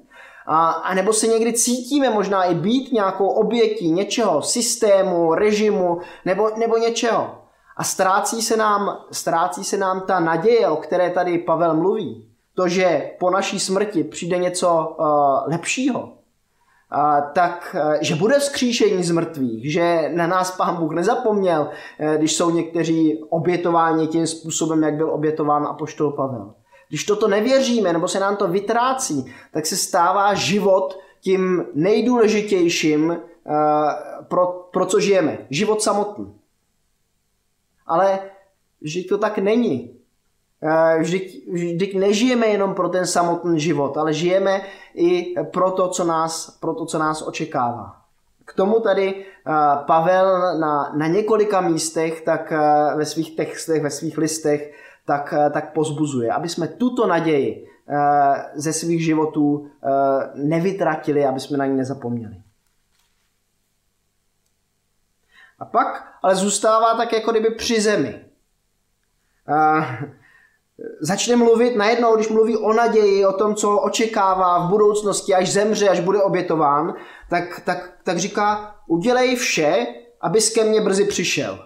A, 0.51 0.69
a 0.69 0.93
nebo 0.93 1.13
se 1.13 1.27
někdy 1.27 1.53
cítíme 1.53 2.09
možná 2.09 2.43
i 2.43 2.55
být 2.55 2.91
nějakou 2.91 3.27
obětí 3.27 3.91
něčeho, 3.91 4.41
systému, 4.41 5.33
režimu 5.33 5.99
nebo, 6.25 6.49
nebo 6.57 6.77
něčeho. 6.77 7.35
A 7.77 7.83
ztrácí 7.83 8.41
se, 8.41 8.57
nám, 8.57 8.97
ztrácí 9.11 9.63
se 9.63 9.77
nám 9.77 10.01
ta 10.01 10.19
naděje, 10.19 10.67
o 10.67 10.75
které 10.75 11.09
tady 11.09 11.37
Pavel 11.37 11.75
mluví. 11.75 12.29
To, 12.53 12.67
že 12.67 13.11
po 13.19 13.29
naší 13.29 13.59
smrti 13.59 14.03
přijde 14.03 14.37
něco 14.37 14.95
uh, 14.99 15.51
lepšího 15.51 16.19
tak 17.33 17.75
že 18.01 18.15
bude 18.15 18.39
vzkříšení 18.39 19.03
z 19.03 19.11
mrtvých, 19.11 19.71
že 19.71 20.11
na 20.13 20.27
nás 20.27 20.51
pán 20.51 20.75
Bůh 20.75 20.93
nezapomněl, 20.93 21.69
e, 21.99 22.17
když 22.17 22.35
jsou 22.35 22.49
někteří 22.49 23.23
obětováni 23.29 24.07
tím 24.07 24.27
způsobem, 24.27 24.83
jak 24.83 24.93
byl 24.93 25.09
obětován 25.09 25.67
apoštol 25.67 26.11
Pavel. 26.11 26.53
Když 26.89 27.03
toto 27.03 27.27
nevěříme, 27.27 27.93
nebo 27.93 28.07
se 28.07 28.19
nám 28.19 28.35
to 28.35 28.47
vytrácí, 28.47 29.33
tak 29.53 29.65
se 29.65 29.77
stává 29.77 30.33
život 30.33 30.99
tím 31.19 31.65
nejdůležitějším, 31.73 33.11
e, 33.11 33.19
pro, 34.23 34.47
pro 34.47 34.85
co 34.85 34.99
žijeme. 34.99 35.37
Život 35.49 35.81
samotný. 35.81 36.33
Ale 37.87 38.19
že 38.81 39.03
to 39.03 39.17
tak 39.17 39.37
není. 39.37 39.99
Eh, 40.59 40.99
vždyť, 40.99 41.47
vždyť 41.47 41.91
nežijeme 41.95 42.47
jenom 42.47 42.75
pro 42.75 42.89
ten 42.89 43.07
samotný 43.07 43.59
život, 43.59 43.97
ale 43.97 44.13
žijeme 44.13 44.61
i 44.95 45.35
pro 45.55 45.71
to, 45.71 45.87
co 45.87 46.03
nás, 46.03 46.57
pro 46.59 46.73
to, 46.73 46.85
co 46.85 46.99
nás 46.99 47.21
očekává. 47.21 47.95
K 48.45 48.53
tomu 48.53 48.79
tady 48.79 49.15
eh, 49.15 49.51
Pavel 49.87 50.59
na, 50.59 50.91
na 50.95 51.07
několika 51.07 51.61
místech, 51.61 52.21
tak 52.21 52.51
eh, 52.51 52.59
ve 52.95 53.05
svých 53.05 53.35
textech, 53.35 53.81
ve 53.81 53.89
svých 53.89 54.17
listech, 54.17 54.73
tak, 55.09 55.33
tak 55.53 55.73
pozbuzuje, 55.73 56.31
aby 56.31 56.49
jsme 56.49 56.67
tuto 56.67 57.07
naději 57.07 57.67
ze 58.55 58.73
svých 58.73 59.05
životů 59.05 59.71
nevytratili, 60.35 61.25
aby 61.25 61.39
jsme 61.39 61.57
na 61.57 61.65
ní 61.65 61.77
nezapomněli. 61.77 62.41
A 65.59 65.65
pak 65.65 66.17
ale 66.23 66.35
zůstává 66.35 66.93
tak 66.93 67.13
jako 67.13 67.31
kdyby 67.31 67.49
při 67.49 67.81
zemi 67.81 68.25
začne 70.99 71.35
mluvit 71.35 71.75
najednou, 71.75 72.15
když 72.15 72.29
mluví 72.29 72.57
o 72.57 72.73
naději, 72.73 73.25
o 73.25 73.33
tom, 73.33 73.55
co 73.55 73.79
očekává 73.79 74.65
v 74.65 74.69
budoucnosti, 74.69 75.35
až 75.35 75.51
zemře, 75.51 75.89
až 75.89 75.99
bude 75.99 76.21
obětován, 76.21 76.93
tak, 77.29 77.61
tak, 77.65 77.93
tak 78.03 78.17
říká, 78.17 78.75
udělej 78.87 79.35
vše, 79.35 79.87
abys 80.21 80.53
ke 80.53 80.63
mně 80.63 80.81
brzy 80.81 81.05
přišel. 81.05 81.59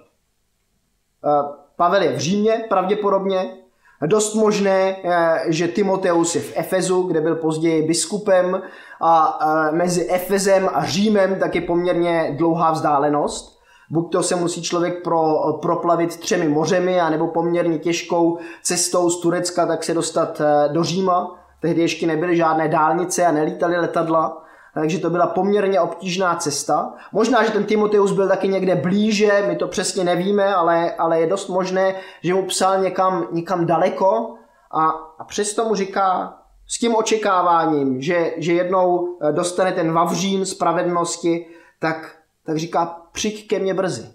Eh, 1.25 1.62
Pavel 1.83 2.01
je 2.01 2.11
v 2.11 2.17
Římě 2.17 2.65
pravděpodobně, 2.69 3.57
Dost 4.05 4.35
možné, 4.35 4.95
eh, 5.03 5.39
že 5.47 5.67
Timoteus 5.67 6.35
je 6.35 6.41
v 6.41 6.53
Efezu, 6.55 7.03
kde 7.03 7.21
byl 7.21 7.35
později 7.35 7.87
biskupem 7.87 8.61
a 9.01 9.39
mezi 9.71 10.09
Efezem 10.09 10.69
a 10.73 10.85
Římem 10.85 11.35
tak 11.39 11.55
je 11.55 11.61
poměrně 11.61 12.35
dlouhá 12.37 12.71
vzdálenost. 12.71 13.59
Buď 13.89 14.11
to 14.11 14.23
se 14.23 14.35
musí 14.35 14.61
člověk 14.61 15.03
pro, 15.03 15.23
proplavit 15.61 16.17
třemi 16.17 16.47
mořemi, 16.47 17.01
anebo 17.01 17.27
poměrně 17.27 17.77
těžkou 17.77 18.37
cestou 18.61 19.09
z 19.09 19.21
Turecka 19.21 19.65
tak 19.65 19.83
se 19.83 19.93
dostat 19.93 20.41
eh, 20.41 20.69
do 20.73 20.83
Říma. 20.83 21.39
Tehdy 21.61 21.81
ještě 21.81 22.07
nebyly 22.07 22.37
žádné 22.37 22.67
dálnice 22.67 23.25
a 23.25 23.31
nelítaly 23.31 23.77
letadla, 23.77 24.42
takže 24.73 24.99
to 24.99 25.09
byla 25.09 25.27
poměrně 25.27 25.79
obtížná 25.79 26.35
cesta. 26.35 26.93
Možná, 27.11 27.43
že 27.43 27.51
ten 27.51 27.63
Timoteus 27.63 28.11
byl 28.11 28.27
taky 28.27 28.47
někde 28.47 28.75
blíže, 28.75 29.43
my 29.47 29.55
to 29.55 29.67
přesně 29.67 30.03
nevíme, 30.03 30.55
ale, 30.55 30.91
ale 30.91 31.19
je 31.19 31.27
dost 31.27 31.47
možné, 31.47 31.95
že 32.21 32.33
mu 32.33 32.45
psal 32.45 32.79
někam, 32.79 33.27
někam 33.31 33.65
daleko 33.65 34.35
a, 34.71 34.89
a 35.19 35.23
přesto 35.23 35.65
mu 35.65 35.75
říká 35.75 36.37
s 36.67 36.79
tím 36.79 36.95
očekáváním, 36.95 38.01
že, 38.01 38.33
že 38.37 38.53
jednou 38.53 39.17
eh, 39.21 39.31
dostane 39.31 39.71
ten 39.71 39.91
vavřín 39.91 40.45
spravedlnosti, 40.45 41.47
tak, 41.79 42.15
tak 42.45 42.57
říká, 42.57 43.01
přijď 43.11 43.47
ke 43.47 43.59
mně 43.59 43.73
brzy. 43.73 44.07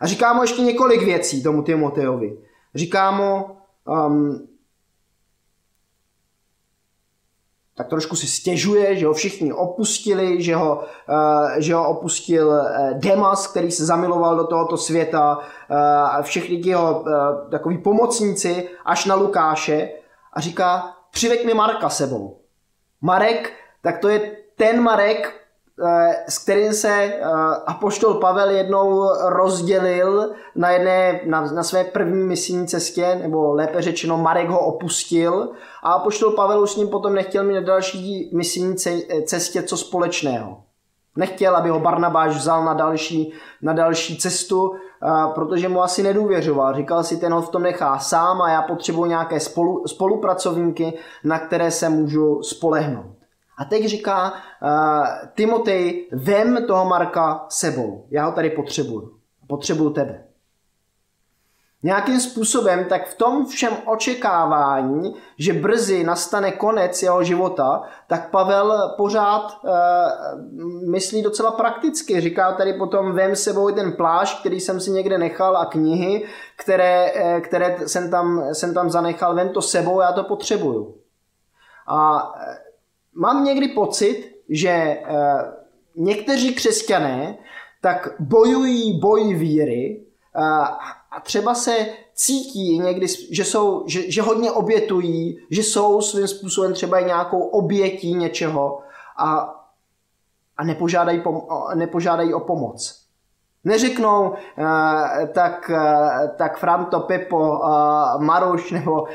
A 0.00 0.06
říká 0.06 0.32
mu 0.32 0.42
ještě 0.42 0.62
několik 0.62 1.02
věcí 1.02 1.42
tomu 1.42 1.62
Timoteovi. 1.62 2.38
Říká 2.74 3.10
mu, 3.10 3.46
um, 3.84 4.48
tak 7.78 7.88
trošku 7.88 8.16
si 8.16 8.26
stěžuje, 8.26 8.96
že 8.96 9.06
ho 9.06 9.14
všichni 9.14 9.52
opustili, 9.52 10.42
že 10.42 10.54
ho, 10.54 10.76
uh, 11.08 11.50
že 11.58 11.74
ho 11.74 11.88
opustil 11.88 12.48
uh, 12.48 12.98
Demas, 12.98 13.46
který 13.46 13.70
se 13.70 13.86
zamiloval 13.86 14.36
do 14.36 14.44
tohoto 14.44 14.76
světa, 14.76 15.38
uh, 15.38 16.22
všichni 16.22 16.60
jeho 16.64 17.04
takový 17.50 17.78
pomocníci, 17.78 18.68
až 18.84 19.04
na 19.04 19.14
Lukáše 19.14 19.90
a 20.32 20.40
říká, 20.40 20.96
přiveď 21.10 21.46
mi 21.46 21.54
Marka 21.54 21.88
sebou. 21.88 22.40
Marek, 23.00 23.52
tak 23.82 23.98
to 23.98 24.08
je 24.08 24.36
ten 24.56 24.82
Marek, 24.82 25.47
Eh, 25.47 25.47
s 26.28 26.38
kterým 26.38 26.72
se 26.72 26.88
eh, 26.88 27.22
apoštol 27.66 28.14
Pavel 28.14 28.50
jednou 28.50 29.10
rozdělil 29.24 30.30
na, 30.54 30.70
jedné, 30.70 31.20
na, 31.26 31.40
na 31.40 31.62
své 31.62 31.84
první 31.84 32.26
misijní 32.26 32.66
cestě, 32.66 33.18
nebo 33.22 33.54
lépe 33.54 33.82
řečeno 33.82 34.16
Marek 34.16 34.48
ho 34.48 34.60
opustil 34.60 35.48
a 35.82 35.92
apoštol 35.92 36.30
Pavel 36.30 36.62
už 36.62 36.70
s 36.70 36.76
ním 36.76 36.88
potom 36.88 37.14
nechtěl 37.14 37.44
mít 37.44 37.54
na 37.54 37.60
další 37.60 38.30
misijní 38.34 38.76
cestě 39.24 39.62
co 39.62 39.76
společného. 39.76 40.60
Nechtěl, 41.16 41.56
aby 41.56 41.68
ho 41.68 41.80
Barnabáš 41.80 42.36
vzal 42.36 42.64
na 42.64 42.74
další, 42.74 43.32
na 43.62 43.72
další 43.72 44.18
cestu, 44.18 44.72
eh, 44.74 45.08
protože 45.34 45.68
mu 45.68 45.82
asi 45.82 46.02
nedůvěřoval. 46.02 46.74
Říkal 46.74 47.04
si, 47.04 47.16
ten 47.16 47.32
ho 47.32 47.42
v 47.42 47.50
tom 47.50 47.62
nechá 47.62 47.98
sám 47.98 48.42
a 48.42 48.50
já 48.50 48.62
potřebuji 48.62 49.04
nějaké 49.04 49.40
spolu, 49.40 49.82
spolupracovníky, 49.86 50.98
na 51.24 51.38
které 51.38 51.70
se 51.70 51.88
můžu 51.88 52.42
spolehnout. 52.42 53.17
A 53.58 53.64
teď 53.64 53.84
říká 53.84 54.32
uh, 54.32 55.06
Timotej, 55.34 56.08
vem 56.12 56.66
toho 56.66 56.84
Marka 56.84 57.46
sebou. 57.48 58.06
Já 58.10 58.26
ho 58.26 58.32
tady 58.32 58.50
potřebuju. 58.50 59.18
Potřebuju 59.48 59.90
tebe. 59.90 60.24
Nějakým 61.82 62.20
způsobem, 62.20 62.84
tak 62.84 63.08
v 63.08 63.14
tom 63.14 63.46
všem 63.46 63.72
očekávání, 63.84 65.14
že 65.38 65.52
brzy 65.52 66.04
nastane 66.04 66.52
konec 66.52 67.02
jeho 67.02 67.22
života, 67.22 67.82
tak 68.06 68.30
Pavel 68.30 68.94
pořád 68.96 69.58
uh, 69.62 69.70
myslí 70.90 71.22
docela 71.22 71.50
prakticky. 71.50 72.20
Říká 72.20 72.52
tady 72.52 72.72
potom, 72.72 73.12
vem 73.12 73.36
sebou 73.36 73.70
ten 73.70 73.92
plášť, 73.92 74.40
který 74.40 74.60
jsem 74.60 74.80
si 74.80 74.90
někde 74.90 75.18
nechal 75.18 75.56
a 75.56 75.66
knihy, 75.66 76.26
které, 76.56 77.12
uh, 77.12 77.40
které 77.40 77.76
jsem, 77.86 78.10
tam, 78.10 78.44
jsem 78.52 78.74
tam 78.74 78.90
zanechal, 78.90 79.34
vem 79.34 79.48
to 79.48 79.62
sebou, 79.62 80.00
já 80.00 80.12
to 80.12 80.24
potřebuju. 80.24 80.94
A 81.86 82.32
mám 83.18 83.44
někdy 83.44 83.68
pocit, 83.68 84.34
že 84.48 84.68
eh, 84.68 85.02
někteří 85.96 86.54
křesťané 86.54 87.38
tak 87.80 88.08
bojují 88.18 89.00
boj 89.00 89.34
víry 89.34 90.02
eh, 90.36 90.40
a 91.10 91.20
třeba 91.22 91.54
se 91.54 91.86
cítí 92.14 92.78
někdy, 92.78 93.06
že, 93.30 93.44
jsou, 93.44 93.84
že, 93.86 94.10
že 94.10 94.22
hodně 94.22 94.52
obětují, 94.52 95.38
že 95.50 95.62
jsou 95.62 96.00
svým 96.00 96.28
způsobem 96.28 96.72
třeba 96.72 96.98
i 96.98 97.04
nějakou 97.04 97.40
obětí 97.40 98.14
něčeho 98.14 98.80
a, 99.16 99.54
a 100.56 100.64
nepožádají, 100.64 101.20
pom, 101.20 101.42
nepožádají 101.74 102.34
o 102.34 102.40
pomoc. 102.40 103.08
Neřeknou 103.64 104.30
uh, 104.30 104.36
tak, 105.32 105.70
uh, 105.70 106.36
tak 106.36 106.58
Franto, 106.58 107.00
Pepo, 107.00 107.38
uh, 107.38 108.22
Maruš 108.22 108.70
nebo 108.70 109.02
uh, 109.02 109.08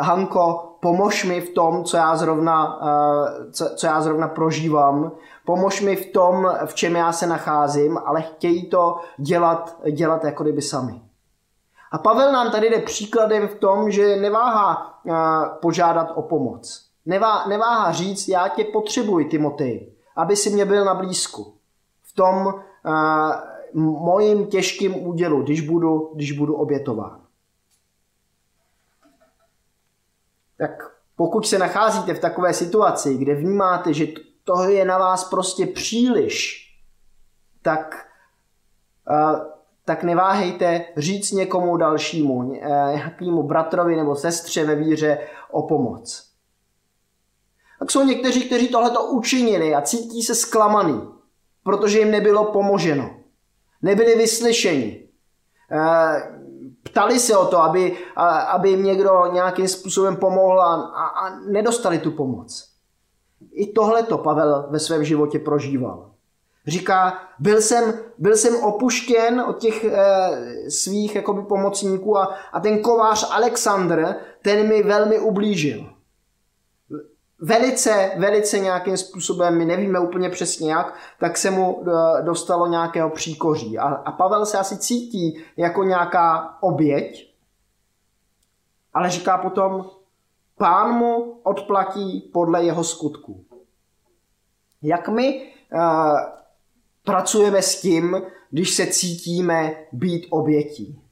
Hanko, 0.00 0.73
pomož 0.84 1.24
mi 1.24 1.40
v 1.40 1.50
tom, 1.50 1.84
co 1.84 1.96
já 1.96 2.16
zrovna, 2.16 2.80
uh, 2.80 3.50
co, 3.76 3.86
já 3.86 4.00
zrovna 4.00 4.28
prožívám, 4.28 5.12
pomož 5.44 5.80
mi 5.80 5.96
v 5.96 6.12
tom, 6.12 6.52
v 6.66 6.74
čem 6.74 6.96
já 6.96 7.12
se 7.12 7.26
nacházím, 7.26 7.98
ale 8.04 8.22
chtějí 8.22 8.68
to 8.68 8.96
dělat, 9.16 9.76
dělat 9.92 10.24
jako 10.24 10.42
kdyby 10.42 10.62
sami. 10.62 11.00
A 11.92 11.98
Pavel 11.98 12.32
nám 12.32 12.50
tady 12.50 12.70
jde 12.70 12.78
příkladem 12.78 13.48
v 13.48 13.54
tom, 13.54 13.90
že 13.90 14.16
neváhá 14.16 15.00
uh, 15.04 15.14
požádat 15.62 16.12
o 16.14 16.22
pomoc. 16.22 16.84
Nevá, 17.06 17.46
neváhá 17.46 17.92
říct, 17.92 18.28
já 18.28 18.48
tě 18.48 18.64
potřebuji, 18.64 19.24
Timotej, 19.24 19.92
aby 20.16 20.36
si 20.36 20.50
mě 20.50 20.64
byl 20.64 20.84
na 20.84 20.94
blízku. 20.94 21.54
V 22.02 22.14
tom, 22.14 22.54
mojím 23.74 24.46
těžkým 24.46 25.06
údělu, 25.06 25.42
když 25.42 25.60
budu, 25.60 26.10
když 26.14 26.32
budu 26.32 26.54
obětován. 26.54 27.23
Tak 30.58 30.70
pokud 31.16 31.46
se 31.46 31.58
nacházíte 31.58 32.14
v 32.14 32.20
takové 32.20 32.54
situaci, 32.54 33.16
kde 33.16 33.34
vnímáte, 33.34 33.94
že 33.94 34.06
to 34.44 34.62
je 34.62 34.84
na 34.84 34.98
vás 34.98 35.24
prostě 35.24 35.66
příliš, 35.66 36.64
tak, 37.62 38.06
tak 39.84 40.02
neváhejte 40.02 40.84
říct 40.96 41.32
někomu 41.32 41.76
dalšímu, 41.76 42.42
nějakému 42.42 43.42
bratrovi 43.42 43.96
nebo 43.96 44.16
sestře 44.16 44.64
ve 44.64 44.74
víře 44.74 45.18
o 45.50 45.62
pomoc. 45.62 46.30
Tak 47.78 47.90
jsou 47.90 48.04
někteří, 48.04 48.46
kteří 48.46 48.68
tohleto 48.68 49.04
učinili 49.04 49.74
a 49.74 49.82
cítí 49.82 50.22
se 50.22 50.34
zklamaný 50.34 51.14
protože 51.64 51.98
jim 51.98 52.10
nebylo 52.10 52.44
pomoženo. 52.44 53.16
Nebyli 53.82 54.16
vyslyšeni. 54.16 55.08
Eh, 55.70 56.43
ptali 56.84 57.18
se 57.18 57.36
o 57.36 57.46
to, 57.46 57.62
aby, 57.62 57.96
aby 58.48 58.68
jim 58.68 58.84
někdo 58.84 59.26
nějakým 59.32 59.68
způsobem 59.68 60.16
pomohl 60.16 60.60
a, 60.60 60.74
a 61.06 61.38
nedostali 61.38 61.98
tu 61.98 62.10
pomoc. 62.10 62.68
I 63.52 63.72
tohle 63.72 64.02
to 64.02 64.18
Pavel 64.18 64.66
ve 64.70 64.78
svém 64.78 65.04
životě 65.04 65.38
prožíval. 65.38 66.10
Říká, 66.66 67.18
byl 67.38 67.60
jsem, 67.60 67.94
byl 68.18 68.36
jsem 68.36 68.56
opuštěn 68.56 69.40
od 69.40 69.58
těch 69.58 69.84
e, 69.84 70.70
svých 70.70 71.14
jakoby, 71.14 71.42
pomocníků 71.42 72.18
a, 72.18 72.34
a 72.52 72.60
ten 72.60 72.82
kovář 72.82 73.30
Alexandr, 73.32 74.14
ten 74.42 74.68
mi 74.68 74.82
velmi 74.82 75.18
ublížil 75.18 75.93
velice, 77.40 78.12
velice 78.16 78.58
nějakým 78.58 78.96
způsobem, 78.96 79.58
my 79.58 79.64
nevíme 79.64 79.98
úplně 79.98 80.30
přesně 80.30 80.72
jak, 80.72 80.94
tak 81.18 81.38
se 81.38 81.50
mu 81.50 81.84
eh, 81.86 82.22
dostalo 82.22 82.66
nějakého 82.66 83.10
příkoří. 83.10 83.78
A, 83.78 83.84
a 83.84 84.12
Pavel 84.12 84.46
se 84.46 84.58
asi 84.58 84.78
cítí 84.78 85.44
jako 85.56 85.84
nějaká 85.84 86.58
oběť, 86.60 87.34
ale 88.94 89.10
říká 89.10 89.38
potom, 89.38 89.90
pán 90.58 90.92
mu 90.92 91.40
odplatí 91.42 92.30
podle 92.32 92.64
jeho 92.64 92.84
skutku. 92.84 93.44
Jak 94.82 95.08
my 95.08 95.52
uh, 95.74 95.80
pracujeme 97.04 97.62
s 97.62 97.80
tím, 97.80 98.22
když 98.50 98.74
se 98.74 98.86
cítíme 98.86 99.76
být 99.92 100.26
obětí? 100.30 101.03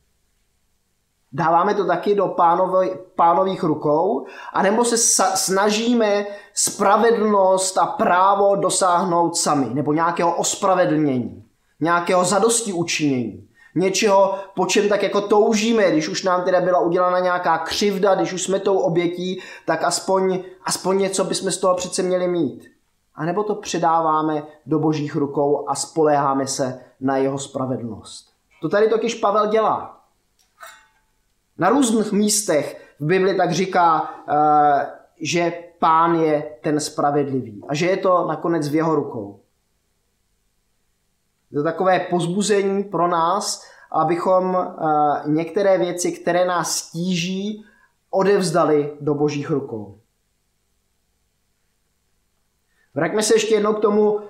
Dáváme 1.33 1.75
to 1.75 1.85
taky 1.85 2.15
do 2.15 2.29
pánovi, 2.29 2.97
pánových 3.17 3.63
rukou, 3.63 4.27
anebo 4.53 4.85
se 4.85 4.99
snažíme 5.37 6.27
spravedlnost 6.55 7.79
a 7.79 7.87
právo 7.87 8.57
dosáhnout 8.57 9.37
sami, 9.37 9.67
nebo 9.75 9.93
nějakého 9.93 10.37
ospravedlnění, 10.37 11.45
nějakého 11.81 12.25
zadosti 12.25 12.73
učinění. 12.73 13.49
Něčeho, 13.75 14.35
po 14.55 14.67
čem 14.67 14.89
tak 14.89 15.03
jako 15.03 15.21
toužíme, 15.21 15.91
když 15.91 16.09
už 16.09 16.23
nám 16.23 16.45
teda 16.45 16.61
byla 16.61 16.81
udělána 16.81 17.19
nějaká 17.19 17.59
křivda, 17.59 18.15
když 18.15 18.33
už 18.33 18.43
jsme 18.43 18.59
tou 18.59 18.79
obětí, 18.79 19.41
tak 19.67 19.85
aspoň, 19.85 20.45
aspoň 20.65 20.99
něco 20.99 21.25
bychom 21.25 21.51
z 21.51 21.59
toho 21.59 21.75
přece 21.75 22.03
měli 22.03 22.29
mít. 22.29 22.65
A 23.15 23.25
nebo 23.25 23.43
to 23.43 23.55
předáváme 23.55 24.43
do 24.67 24.79
božích 24.79 25.17
rukou 25.17 25.65
a 25.69 25.75
spoléháme 25.75 26.47
se 26.47 26.81
na 27.01 27.17
jeho 27.17 27.39
spravedlnost. 27.39 28.27
To 28.63 28.69
tady 28.69 28.89
totiž 28.89 29.15
Pavel 29.15 29.47
dělá. 29.47 30.02
Na 31.59 31.69
různých 31.69 32.13
místech 32.13 32.95
v 33.01 33.07
Bibli 33.07 33.35
tak 33.35 33.53
říká, 33.53 34.15
eh, 34.29 34.87
že 35.21 35.53
pán 35.79 36.15
je 36.15 36.57
ten 36.63 36.81
spravedlivý 36.81 37.63
a 37.69 37.75
že 37.75 37.87
je 37.87 37.97
to 37.97 38.27
nakonec 38.29 38.69
v 38.69 38.75
jeho 38.75 38.95
rukou. 38.95 39.41
Je 41.51 41.59
to 41.59 41.65
takové 41.65 42.01
pozbuzení 42.01 42.85
pro 42.85 43.09
nás, 43.09 43.63
abychom 43.93 44.75
některé 45.27 45.79
věci, 45.79 46.13
které 46.13 46.45
nás 46.45 46.77
stíží, 46.77 47.65
odevzdali 48.11 48.97
do 49.01 49.15
božích 49.15 49.51
rukou. 49.51 49.99
Vraťme 52.95 53.23
se 53.23 53.35
ještě 53.35 53.55
jednou 53.55 53.75
k 53.75 53.81
tomu, 53.81 54.21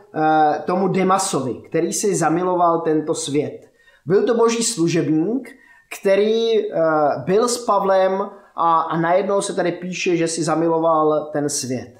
tomu 0.64 0.88
Demasovi, 0.88 1.54
který 1.54 1.92
si 1.92 2.16
zamiloval 2.16 2.80
tento 2.80 3.14
svět. 3.14 3.72
Byl 4.06 4.26
to 4.26 4.34
boží 4.34 4.62
služebník, 4.62 5.56
který 6.00 6.52
byl 7.24 7.48
s 7.48 7.64
Pavlem 7.64 8.30
a, 8.56 8.80
a 8.80 8.96
najednou 8.96 9.42
se 9.42 9.54
tady 9.54 9.72
píše, 9.72 10.16
že 10.16 10.28
si 10.28 10.44
zamiloval 10.44 11.30
ten 11.32 11.48
svět. 11.48 11.96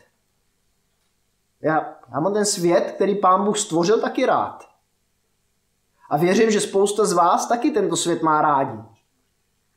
Já, 1.63 1.95
já 2.15 2.21
mám 2.21 2.35
ten 2.35 2.45
svět, 2.45 2.93
který 2.97 3.15
pán 3.15 3.45
Bůh 3.45 3.59
stvořil 3.59 4.01
taky 4.01 4.27
rád. 4.27 4.65
A 6.11 6.17
věřím, 6.17 6.51
že 6.51 6.61
spousta 6.61 7.05
z 7.05 7.13
vás 7.13 7.47
taky 7.47 7.71
tento 7.71 7.97
svět 7.97 8.23
má 8.23 8.43
rádi. 8.43 8.79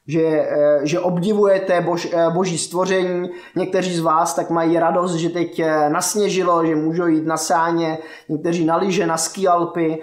Že, 0.07 0.21
eh, 0.21 0.79
že 0.83 0.99
obdivujete 0.99 1.81
bož, 1.81 2.07
eh, 2.13 2.29
boží 2.29 2.57
stvoření. 2.57 3.29
Někteří 3.55 3.95
z 3.95 3.99
vás 3.99 4.33
tak 4.33 4.49
mají 4.49 4.79
radost, 4.79 5.15
že 5.15 5.29
teď 5.29 5.59
eh, 5.59 5.89
nasněžilo, 5.89 6.65
že 6.65 6.75
můžou 6.75 7.07
jít 7.07 7.25
na 7.25 7.37
sáně, 7.37 7.97
někteří 8.29 8.65
na 8.65 8.77
lyže, 8.77 9.07
na 9.07 9.17
skialpy. 9.17 10.01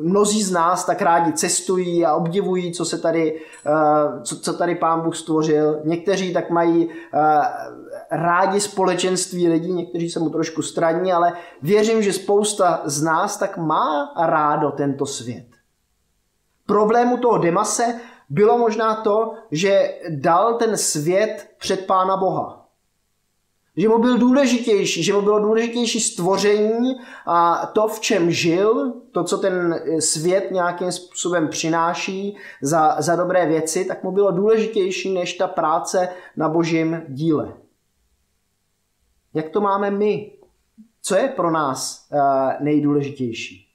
Mnozí 0.00 0.42
z 0.42 0.50
nás 0.52 0.84
tak 0.84 1.02
rádi 1.02 1.32
cestují 1.32 2.06
a 2.06 2.14
obdivují, 2.14 2.72
co 2.72 2.84
se 2.84 2.98
tady, 2.98 3.40
co, 4.22 4.40
co 4.40 4.52
tady 4.52 4.74
pán 4.74 5.00
Bůh 5.00 5.16
stvořil. 5.16 5.80
Někteří 5.84 6.32
tak 6.32 6.50
mají 6.50 6.88
rádi 8.10 8.60
společenství 8.60 9.48
lidí, 9.48 9.72
někteří 9.72 10.10
se 10.10 10.20
mu 10.20 10.30
trošku 10.30 10.62
straní, 10.62 11.12
ale 11.12 11.32
věřím, 11.62 12.02
že 12.02 12.12
spousta 12.12 12.82
z 12.84 13.02
nás 13.02 13.36
tak 13.36 13.58
má 13.58 14.12
rádo 14.18 14.70
tento 14.70 15.06
svět. 15.06 15.46
Problému 16.66 17.16
toho 17.16 17.38
Demase 17.38 18.00
bylo 18.32 18.58
možná 18.58 18.94
to, 18.94 19.34
že 19.50 19.94
dal 20.08 20.54
ten 20.54 20.76
svět 20.76 21.50
před 21.58 21.86
Pána 21.86 22.16
Boha. 22.16 22.68
Že 23.76 23.88
mu 23.88 23.98
byl 23.98 24.18
důležitější, 24.18 25.02
že 25.02 25.12
mu 25.12 25.22
bylo 25.22 25.38
důležitější 25.38 26.00
stvoření 26.00 27.00
a 27.26 27.66
to, 27.66 27.88
v 27.88 28.00
čem 28.00 28.30
žil, 28.30 28.92
to, 29.12 29.24
co 29.24 29.38
ten 29.38 29.82
svět 29.98 30.50
nějakým 30.50 30.92
způsobem 30.92 31.48
přináší 31.48 32.36
za, 32.62 32.96
za 32.98 33.16
dobré 33.16 33.46
věci, 33.46 33.84
tak 33.84 34.04
mu 34.04 34.12
bylo 34.12 34.30
důležitější 34.30 35.14
než 35.14 35.34
ta 35.34 35.46
práce 35.48 36.08
na 36.36 36.48
božím 36.48 37.02
díle. 37.08 37.52
Jak 39.34 39.48
to 39.48 39.60
máme 39.60 39.90
my? 39.90 40.32
Co 41.02 41.14
je 41.14 41.28
pro 41.28 41.50
nás 41.50 42.08
uh, 42.12 42.20
nejdůležitější? 42.60 43.68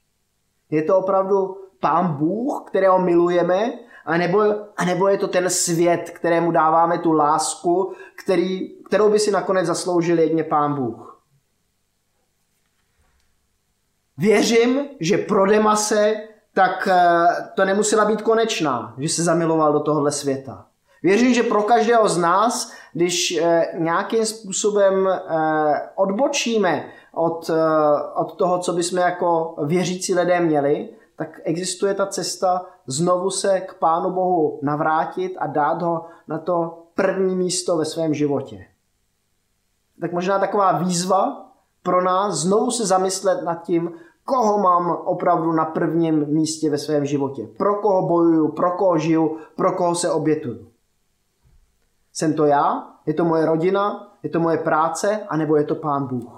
Je 0.70 0.82
to 0.82 0.98
opravdu 0.98 1.56
Pán 1.80 2.16
Bůh, 2.16 2.64
kterého 2.66 2.98
milujeme, 2.98 3.87
anebo, 4.08 4.54
anebo 4.76 5.08
je 5.08 5.18
to 5.18 5.28
ten 5.28 5.50
svět, 5.50 6.10
kterému 6.10 6.50
dáváme 6.50 6.98
tu 6.98 7.12
lásku, 7.12 7.92
který, 8.22 8.68
kterou 8.68 9.10
by 9.10 9.18
si 9.18 9.30
nakonec 9.30 9.66
zasloužil 9.66 10.18
jedně 10.18 10.44
Pán 10.44 10.74
Bůh? 10.74 11.22
Věřím, 14.18 14.80
že 15.00 15.18
pro 15.18 15.46
Demase 15.46 16.14
tak 16.54 16.86
uh, 16.86 17.46
to 17.54 17.64
nemusela 17.64 18.04
být 18.04 18.22
konečná, 18.22 18.94
že 18.98 19.08
se 19.08 19.22
zamiloval 19.22 19.72
do 19.72 19.80
tohohle 19.80 20.12
světa. 20.12 20.66
Věřím, 21.02 21.34
že 21.34 21.42
pro 21.42 21.62
každého 21.62 22.08
z 22.08 22.18
nás, 22.18 22.72
když 22.92 23.38
eh, 23.42 23.66
nějakým 23.78 24.26
způsobem 24.26 25.08
eh, 25.08 25.20
odbočíme 25.94 26.84
od, 27.14 27.50
eh, 27.50 27.54
od 28.14 28.36
toho, 28.36 28.58
co 28.58 28.72
bychom 28.72 28.98
jako 28.98 29.54
věřící 29.66 30.14
lidé 30.14 30.40
měli, 30.40 30.88
tak 31.18 31.40
existuje 31.44 31.94
ta 31.94 32.06
cesta 32.06 32.66
znovu 32.86 33.30
se 33.30 33.60
k 33.60 33.74
Pánu 33.74 34.10
Bohu 34.10 34.60
navrátit 34.62 35.36
a 35.38 35.46
dát 35.46 35.82
ho 35.82 36.06
na 36.28 36.38
to 36.38 36.82
první 36.94 37.36
místo 37.36 37.76
ve 37.76 37.84
svém 37.84 38.14
životě. 38.14 38.66
Tak 40.00 40.12
možná 40.12 40.38
taková 40.38 40.78
výzva 40.78 41.50
pro 41.82 42.02
nás 42.02 42.34
znovu 42.34 42.70
se 42.70 42.86
zamyslet 42.86 43.42
nad 43.42 43.54
tím, 43.54 43.92
koho 44.24 44.58
mám 44.58 44.90
opravdu 44.90 45.52
na 45.52 45.64
prvním 45.64 46.26
místě 46.26 46.70
ve 46.70 46.78
svém 46.78 47.06
životě. 47.06 47.48
Pro 47.58 47.74
koho 47.74 48.08
bojuju, 48.08 48.52
pro 48.52 48.76
koho 48.76 48.98
žiju, 48.98 49.38
pro 49.56 49.72
koho 49.72 49.94
se 49.94 50.10
obětuju. 50.10 50.68
Jsem 52.12 52.34
to 52.34 52.44
já? 52.44 52.90
Je 53.06 53.14
to 53.14 53.24
moje 53.24 53.46
rodina? 53.46 54.12
Je 54.22 54.30
to 54.30 54.40
moje 54.40 54.58
práce? 54.58 55.20
A 55.28 55.36
nebo 55.36 55.56
je 55.56 55.64
to 55.64 55.74
Pán 55.74 56.06
Bůh? 56.06 56.37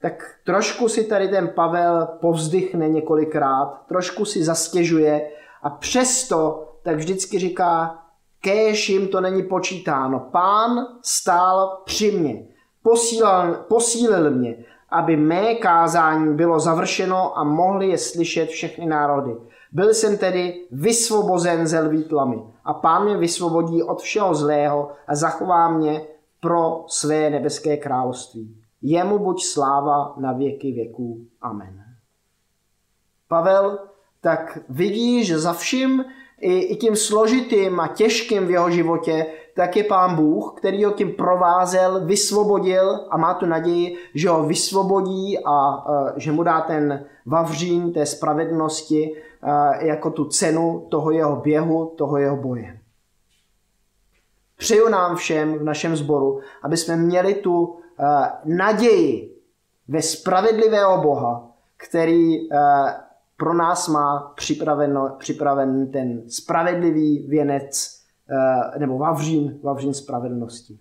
Tak 0.00 0.34
trošku 0.44 0.88
si 0.88 1.04
tady 1.04 1.28
ten 1.28 1.48
Pavel 1.48 2.08
povzdychne 2.20 2.88
několikrát, 2.88 3.82
trošku 3.88 4.24
si 4.24 4.44
zastěžuje 4.44 5.30
a 5.62 5.70
přesto 5.70 6.68
tak 6.82 6.96
vždycky 6.96 7.38
říká, 7.38 7.98
kéž 8.40 8.88
jim 8.88 9.08
to 9.08 9.20
není 9.20 9.42
počítáno. 9.42 10.20
Pán 10.20 10.86
stál 11.02 11.82
při 11.84 12.10
mě, 12.10 12.46
posílal, 12.82 13.54
posílil 13.68 14.30
mě 14.30 14.56
aby 14.90 15.16
mé 15.16 15.54
kázání 15.54 16.34
bylo 16.34 16.60
završeno 16.60 17.38
a 17.38 17.44
mohli 17.44 17.88
je 17.88 17.98
slyšet 17.98 18.48
všechny 18.48 18.86
národy. 18.86 19.36
Byl 19.72 19.94
jsem 19.94 20.18
tedy 20.18 20.66
vysvobozen 20.70 21.66
ze 21.66 21.80
lví 21.80 22.04
tlamy 22.04 22.42
a 22.64 22.74
pán 22.74 23.04
mě 23.04 23.16
vysvobodí 23.16 23.82
od 23.82 24.00
všeho 24.00 24.34
zlého 24.34 24.92
a 25.06 25.14
zachová 25.14 25.68
mě 25.68 26.02
pro 26.40 26.84
své 26.88 27.30
nebeské 27.30 27.76
království. 27.76 28.65
Jemu 28.82 29.18
buď 29.18 29.44
sláva 29.44 30.14
na 30.16 30.32
věky 30.32 30.72
věků. 30.72 31.20
Amen. 31.40 31.84
Pavel 33.28 33.78
tak 34.20 34.58
vidí, 34.68 35.24
že 35.24 35.38
za 35.38 35.52
vším 35.52 36.04
i, 36.40 36.58
i 36.58 36.76
tím 36.76 36.96
složitým 36.96 37.80
a 37.80 37.88
těžkým 37.88 38.46
v 38.46 38.50
jeho 38.50 38.70
životě 38.70 39.26
tak 39.56 39.76
je 39.76 39.84
pán 39.84 40.16
Bůh, 40.16 40.54
který 40.56 40.84
ho 40.84 40.92
tím 40.92 41.12
provázel, 41.12 42.06
vysvobodil 42.06 43.06
a 43.10 43.16
má 43.16 43.34
tu 43.34 43.46
naději, 43.46 43.96
že 44.14 44.28
ho 44.28 44.46
vysvobodí 44.46 45.38
a 45.44 45.84
že 46.16 46.32
mu 46.32 46.42
dá 46.42 46.60
ten 46.60 47.04
vavřín 47.26 47.92
té 47.92 48.06
spravedlnosti 48.06 49.22
jako 49.80 50.10
tu 50.10 50.24
cenu 50.24 50.86
toho 50.90 51.10
jeho 51.10 51.36
běhu, 51.36 51.92
toho 51.96 52.16
jeho 52.16 52.36
boje. 52.36 52.80
Přeju 54.56 54.88
nám 54.88 55.16
všem 55.16 55.58
v 55.58 55.62
našem 55.62 55.96
sboru, 55.96 56.40
aby 56.62 56.76
jsme 56.76 56.96
měli 56.96 57.34
tu 57.34 57.78
naději 58.44 59.36
ve 59.88 60.02
spravedlivého 60.02 61.02
Boha, 61.02 61.50
který 61.76 62.48
pro 63.36 63.54
nás 63.54 63.88
má 63.88 64.34
připraven 65.18 65.90
ten 65.92 66.30
spravedlivý 66.30 67.26
věnec 67.28 67.96
Eh, 68.30 68.78
nebo 68.78 68.98
Vavřín, 68.98 69.60
Vavřín 69.62 69.94
spravedlnosti. 69.94 70.78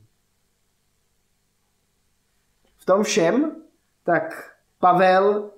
V 2.77 2.85
tom 2.85 3.03
všem 3.03 3.55
tak 4.03 4.51
Pavel 4.79 5.51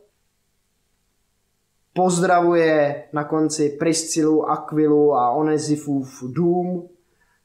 pozdravuje 1.93 3.03
na 3.13 3.23
konci 3.23 3.69
Priscilu, 3.69 4.49
Aquilu 4.49 5.13
a 5.13 5.31
Onezifův 5.31 6.23
dům. 6.23 6.89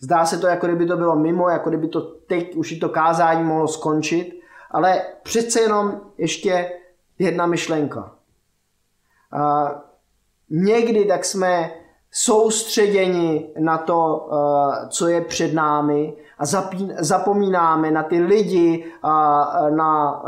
Zdá 0.04 0.26
se 0.26 0.38
to, 0.38 0.46
jako 0.46 0.66
kdyby 0.66 0.86
to 0.86 0.96
bylo 0.96 1.16
mimo, 1.16 1.48
jako 1.48 1.68
kdyby 1.68 1.88
to 1.88 2.00
teď 2.00 2.54
už 2.56 2.72
i 2.72 2.76
to 2.76 2.88
kázání 2.88 3.44
mohlo 3.44 3.68
skončit, 3.68 4.40
ale 4.70 5.02
přece 5.22 5.60
jenom 5.60 6.00
ještě 6.18 6.72
jedna 7.18 7.46
myšlenka. 7.46 8.12
A 9.32 9.70
někdy 10.50 11.04
tak 11.04 11.24
jsme 11.24 11.70
soustředěni 12.10 13.54
na 13.58 13.78
to, 13.78 14.28
co 14.88 15.08
je 15.08 15.20
před 15.20 15.54
námi 15.54 16.16
a 16.38 16.44
zapomínáme 16.98 17.90
na 17.90 18.02
ty 18.02 18.20
lidi 18.20 18.92
a 19.02 19.46
na, 19.70 20.22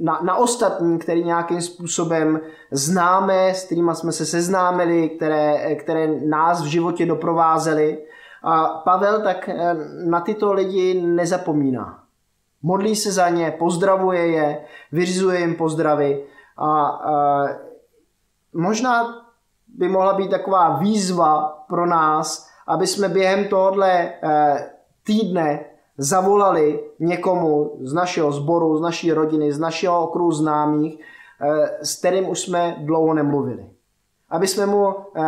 na, 0.00 0.20
na 0.22 0.36
ostatní, 0.36 0.98
který 0.98 1.24
nějakým 1.24 1.60
způsobem 1.60 2.40
známe, 2.70 3.54
s 3.54 3.64
kterými 3.64 3.94
jsme 3.94 4.12
se 4.12 4.26
seznámili, 4.26 5.08
které, 5.08 5.74
které 5.74 6.06
nás 6.06 6.62
v 6.62 6.66
životě 6.66 7.06
doprovázely. 7.06 8.04
A 8.42 8.64
Pavel 8.64 9.22
tak 9.22 9.48
eh, 9.48 9.74
na 10.04 10.20
tyto 10.20 10.52
lidi 10.52 11.02
nezapomíná. 11.02 12.04
Modlí 12.62 12.96
se 12.96 13.12
za 13.12 13.28
ně, 13.28 13.56
pozdravuje 13.58 14.26
je, 14.26 14.64
vyřizuje 14.92 15.40
jim 15.40 15.54
pozdravy 15.54 16.24
a, 16.56 16.86
a 16.86 17.44
možná 18.54 19.24
by 19.68 19.88
mohla 19.88 20.12
být 20.12 20.30
taková 20.30 20.76
výzva 20.76 21.64
pro 21.68 21.86
nás, 21.86 22.50
aby 22.66 22.86
jsme 22.86 23.08
během 23.08 23.48
tohohle 23.48 24.12
eh, 24.22 24.70
týdne 25.04 25.64
zavolali 25.98 26.80
někomu 26.98 27.76
z 27.80 27.92
našeho 27.92 28.32
sboru, 28.32 28.78
z 28.78 28.80
naší 28.80 29.12
rodiny, 29.12 29.52
z 29.52 29.58
našeho 29.58 30.04
okruhu 30.04 30.32
známých, 30.32 31.00
eh, 31.00 31.78
s 31.82 31.98
kterým 31.98 32.28
už 32.28 32.40
jsme 32.40 32.76
dlouho 32.78 33.14
nemluvili. 33.14 33.70
Aby 34.30 34.46
jsme 34.46 34.66
mu 34.66 34.88
eh, 34.88 35.22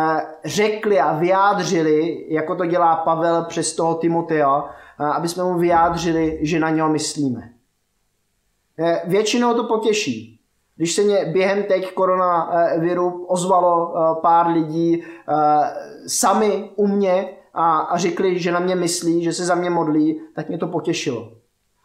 řekli 0.45 0.99
a 0.99 1.13
vyjádřili, 1.13 2.25
jako 2.29 2.55
to 2.55 2.65
dělá 2.65 2.95
Pavel 2.95 3.45
přes 3.45 3.75
toho 3.75 3.95
Timotea, 3.95 4.69
aby 4.99 5.27
jsme 5.27 5.43
mu 5.43 5.57
vyjádřili, 5.57 6.39
že 6.41 6.59
na 6.59 6.69
něho 6.69 6.89
myslíme. 6.89 7.49
Eh, 8.79 9.01
většinou 9.05 9.53
to 9.53 9.63
potěší. 9.63 10.36
Když 10.77 10.93
se 10.93 11.03
mě 11.03 11.25
během 11.25 11.63
teď 11.63 11.93
koronaviru 11.93 13.25
ozvalo 13.25 13.93
eh, 13.95 14.21
pár 14.21 14.47
lidí 14.47 15.03
sami 16.07 16.69
u 16.75 16.87
mě 16.87 17.29
a, 17.53 17.77
a 17.77 17.97
řekli, 17.97 18.39
že 18.39 18.51
na 18.51 18.59
mě 18.59 18.75
myslí, 18.75 19.23
že 19.23 19.33
se 19.33 19.45
za 19.45 19.55
mě 19.55 19.69
modlí, 19.69 20.21
tak 20.35 20.49
mě 20.49 20.57
to 20.57 20.67
potěšilo. 20.67 21.31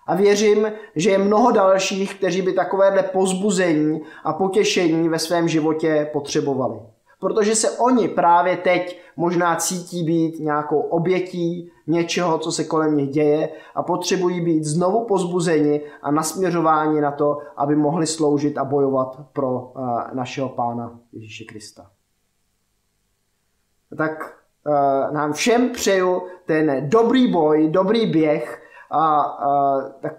A 0.06 0.14
věřím, 0.14 0.72
že 0.96 1.10
je 1.10 1.18
mnoho 1.18 1.50
dalších, 1.50 2.14
kteří 2.14 2.42
by 2.42 2.52
takovéhle 2.52 3.02
pozbuzení 3.02 4.00
a 4.24 4.32
potěšení 4.32 5.08
ve 5.08 5.18
svém 5.18 5.48
životě 5.48 6.10
potřebovali. 6.12 6.80
Protože 7.22 7.54
se 7.54 7.70
oni 7.70 8.08
právě 8.08 8.56
teď 8.56 9.00
možná 9.16 9.56
cítí 9.56 10.04
být 10.04 10.38
nějakou 10.38 10.80
obětí 10.80 11.70
něčeho, 11.86 12.38
co 12.38 12.52
se 12.52 12.64
kolem 12.64 12.96
nich 12.96 13.10
děje 13.10 13.48
a 13.74 13.82
potřebují 13.82 14.40
být 14.40 14.64
znovu 14.64 15.04
pozbuzeni 15.04 15.80
a 16.02 16.10
nasměřováni 16.10 17.00
na 17.00 17.10
to, 17.10 17.38
aby 17.56 17.76
mohli 17.76 18.06
sloužit 18.06 18.58
a 18.58 18.64
bojovat 18.64 19.20
pro 19.32 19.72
eh, 19.76 20.14
našeho 20.14 20.48
Pána 20.48 20.98
Ježíše 21.12 21.44
Krista. 21.44 21.90
Tak 23.96 24.34
uh, 24.66 25.14
nám 25.14 25.32
všem 25.32 25.70
přeju 25.70 26.22
ten 26.46 26.88
dobrý 26.88 27.32
boj, 27.32 27.68
dobrý 27.70 28.06
běh 28.06 28.62
a 28.90 29.24
uh, 29.46 29.82
tak 30.00 30.12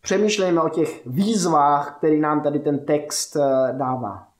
přemýšlejme 0.00 0.60
o 0.60 0.68
těch 0.68 1.06
výzvách, 1.06 1.96
který 1.98 2.20
nám 2.20 2.40
tady 2.40 2.58
ten 2.58 2.78
text 2.78 3.36
dává. 3.72 4.35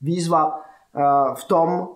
Výzva 0.00 0.56
uh, 0.56 1.34
v 1.34 1.44
tom, 1.44 1.88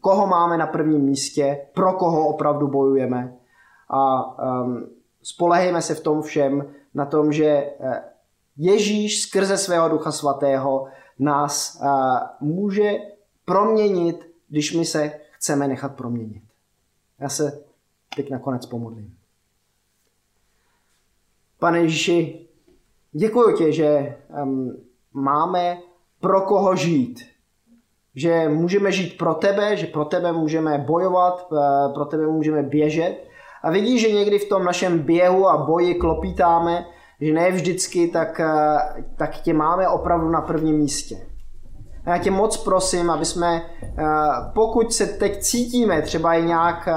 koho 0.00 0.26
máme 0.26 0.58
na 0.58 0.66
prvním 0.66 1.00
místě, 1.00 1.66
pro 1.74 1.92
koho 1.92 2.28
opravdu 2.28 2.68
bojujeme 2.68 3.36
a 3.88 4.24
um, 4.38 4.86
spolehejme 5.22 5.82
se 5.82 5.94
v 5.94 6.00
tom 6.00 6.22
všem 6.22 6.74
na 6.94 7.06
tom, 7.06 7.32
že 7.32 7.72
Ježíš 8.56 9.22
skrze 9.22 9.58
svého 9.58 9.88
Ducha 9.88 10.12
Svatého 10.12 10.86
nás 11.18 11.80
uh, 11.82 12.18
může 12.48 12.92
proměnit, 13.44 14.30
když 14.48 14.74
my 14.74 14.84
se 14.84 15.20
chceme 15.30 15.68
nechat 15.68 15.96
proměnit. 15.96 16.42
Já 17.18 17.28
se 17.28 17.64
teď 18.16 18.30
nakonec 18.30 18.66
pomodlím. 18.66 19.16
Pane 21.58 21.78
Ježíši, 21.78 22.48
děkuji 23.12 23.56
tě, 23.56 23.72
že 23.72 24.18
um, 24.42 24.76
máme 25.12 25.78
pro 26.20 26.40
koho 26.40 26.76
žít. 26.76 27.20
Že 28.14 28.48
můžeme 28.48 28.92
žít 28.92 29.18
pro 29.18 29.34
tebe, 29.34 29.76
že 29.76 29.86
pro 29.86 30.04
tebe 30.04 30.32
můžeme 30.32 30.78
bojovat, 30.78 31.48
eh, 31.52 31.92
pro 31.94 32.04
tebe 32.04 32.26
můžeme 32.26 32.62
běžet. 32.62 33.16
A 33.62 33.70
vidíš, 33.70 34.00
že 34.00 34.12
někdy 34.12 34.38
v 34.38 34.48
tom 34.48 34.64
našem 34.64 34.98
běhu 34.98 35.48
a 35.48 35.56
boji 35.56 35.94
klopítáme, 35.94 36.86
že 37.20 37.32
ne 37.32 37.50
vždycky, 37.50 38.08
tak, 38.08 38.40
eh, 38.40 39.04
tak 39.16 39.30
tě 39.30 39.54
máme 39.54 39.88
opravdu 39.88 40.30
na 40.30 40.40
prvním 40.40 40.76
místě. 40.76 41.16
A 42.04 42.10
já 42.10 42.18
tě 42.18 42.30
moc 42.30 42.56
prosím, 42.56 43.10
aby 43.10 43.24
jsme, 43.24 43.62
eh, 43.82 44.04
pokud 44.54 44.92
se 44.92 45.06
teď 45.06 45.40
cítíme 45.40 46.02
třeba 46.02 46.34
i 46.34 46.42
nějak, 46.42 46.88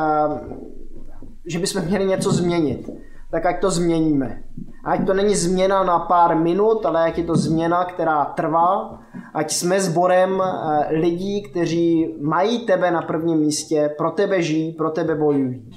že 1.46 1.60
bychom 1.60 1.82
měli 1.82 2.06
něco 2.06 2.32
změnit, 2.32 2.90
tak 3.32 3.46
ať 3.46 3.62
to 3.62 3.72
změníme. 3.72 4.44
Ať 4.84 5.06
to 5.06 5.14
není 5.14 5.36
změna 5.36 5.84
na 5.84 6.00
pár 6.00 6.36
minut, 6.36 6.86
ale 6.86 7.04
ať 7.04 7.18
je 7.18 7.24
to 7.24 7.36
změna, 7.36 7.86
která 7.86 8.26
trvá. 8.26 9.00
Ať 9.34 9.54
jsme 9.54 9.82
sborem 9.82 10.42
eh, 10.42 10.88
lidí, 10.90 11.44
kteří 11.44 12.16
mají 12.22 12.66
tebe 12.66 12.92
na 12.92 13.02
prvním 13.02 13.40
místě, 13.40 13.96
pro 13.98 14.12
tebe 14.12 14.42
žijí, 14.42 14.72
pro 14.72 14.90
tebe 14.90 15.16
bojují. 15.16 15.70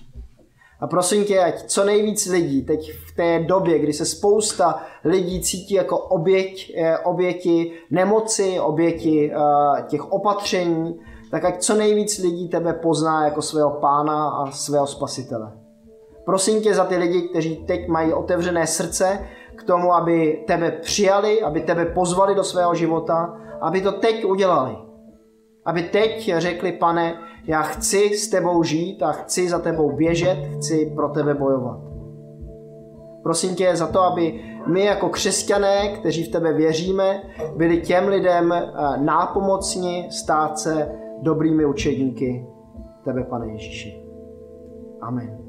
A 0.80 0.86
prosím 0.86 1.24
tě, 1.24 1.40
ať 1.40 1.64
co 1.66 1.84
nejvíc 1.84 2.26
lidí 2.26 2.62
teď 2.62 2.92
v 2.92 3.16
té 3.16 3.38
době, 3.38 3.78
kdy 3.78 3.92
se 3.92 4.04
spousta 4.04 4.82
lidí 5.04 5.42
cítí 5.42 5.74
jako 5.74 5.98
oběť, 5.98 6.72
eh, 6.76 6.98
oběti 6.98 7.72
nemoci, 7.90 8.60
oběti 8.60 9.32
eh, 9.32 9.82
těch 9.82 10.12
opatření, 10.12 11.00
tak 11.30 11.44
ať 11.44 11.62
co 11.62 11.74
nejvíc 11.74 12.18
lidí 12.18 12.48
tebe 12.48 12.72
pozná 12.72 13.24
jako 13.24 13.42
svého 13.42 13.70
pána 13.70 14.28
a 14.28 14.50
svého 14.50 14.86
spasitele. 14.86 15.65
Prosím 16.26 16.62
tě 16.62 16.74
za 16.74 16.84
ty 16.84 16.96
lidi, 16.96 17.22
kteří 17.22 17.56
teď 17.56 17.88
mají 17.88 18.12
otevřené 18.12 18.66
srdce 18.66 19.18
k 19.56 19.62
tomu, 19.62 19.94
aby 19.94 20.44
tebe 20.46 20.70
přijali, 20.70 21.42
aby 21.42 21.60
tebe 21.60 21.84
pozvali 21.84 22.34
do 22.34 22.44
svého 22.44 22.74
života, 22.74 23.36
aby 23.60 23.80
to 23.80 23.92
teď 23.92 24.24
udělali. 24.24 24.76
Aby 25.64 25.82
teď 25.82 26.32
řekli, 26.36 26.72
pane, 26.72 27.14
já 27.46 27.62
chci 27.62 28.18
s 28.18 28.28
tebou 28.28 28.62
žít 28.62 29.02
a 29.02 29.12
chci 29.12 29.48
za 29.48 29.58
tebou 29.58 29.92
běžet, 29.96 30.38
chci 30.56 30.92
pro 30.96 31.08
tebe 31.08 31.34
bojovat. 31.34 31.80
Prosím 33.22 33.54
tě 33.54 33.76
za 33.76 33.86
to, 33.86 34.00
aby 34.00 34.40
my 34.66 34.84
jako 34.84 35.08
křesťané, 35.08 35.88
kteří 35.88 36.24
v 36.24 36.32
tebe 36.32 36.52
věříme, 36.52 37.22
byli 37.56 37.80
těm 37.80 38.08
lidem 38.08 38.52
eh, 38.52 38.64
nápomocni 38.96 40.08
stát 40.10 40.58
se 40.58 40.90
dobrými 41.22 41.66
učedníky 41.66 42.46
tebe, 43.04 43.24
pane 43.24 43.46
Ježíši. 43.52 44.02
Amen. 45.00 45.45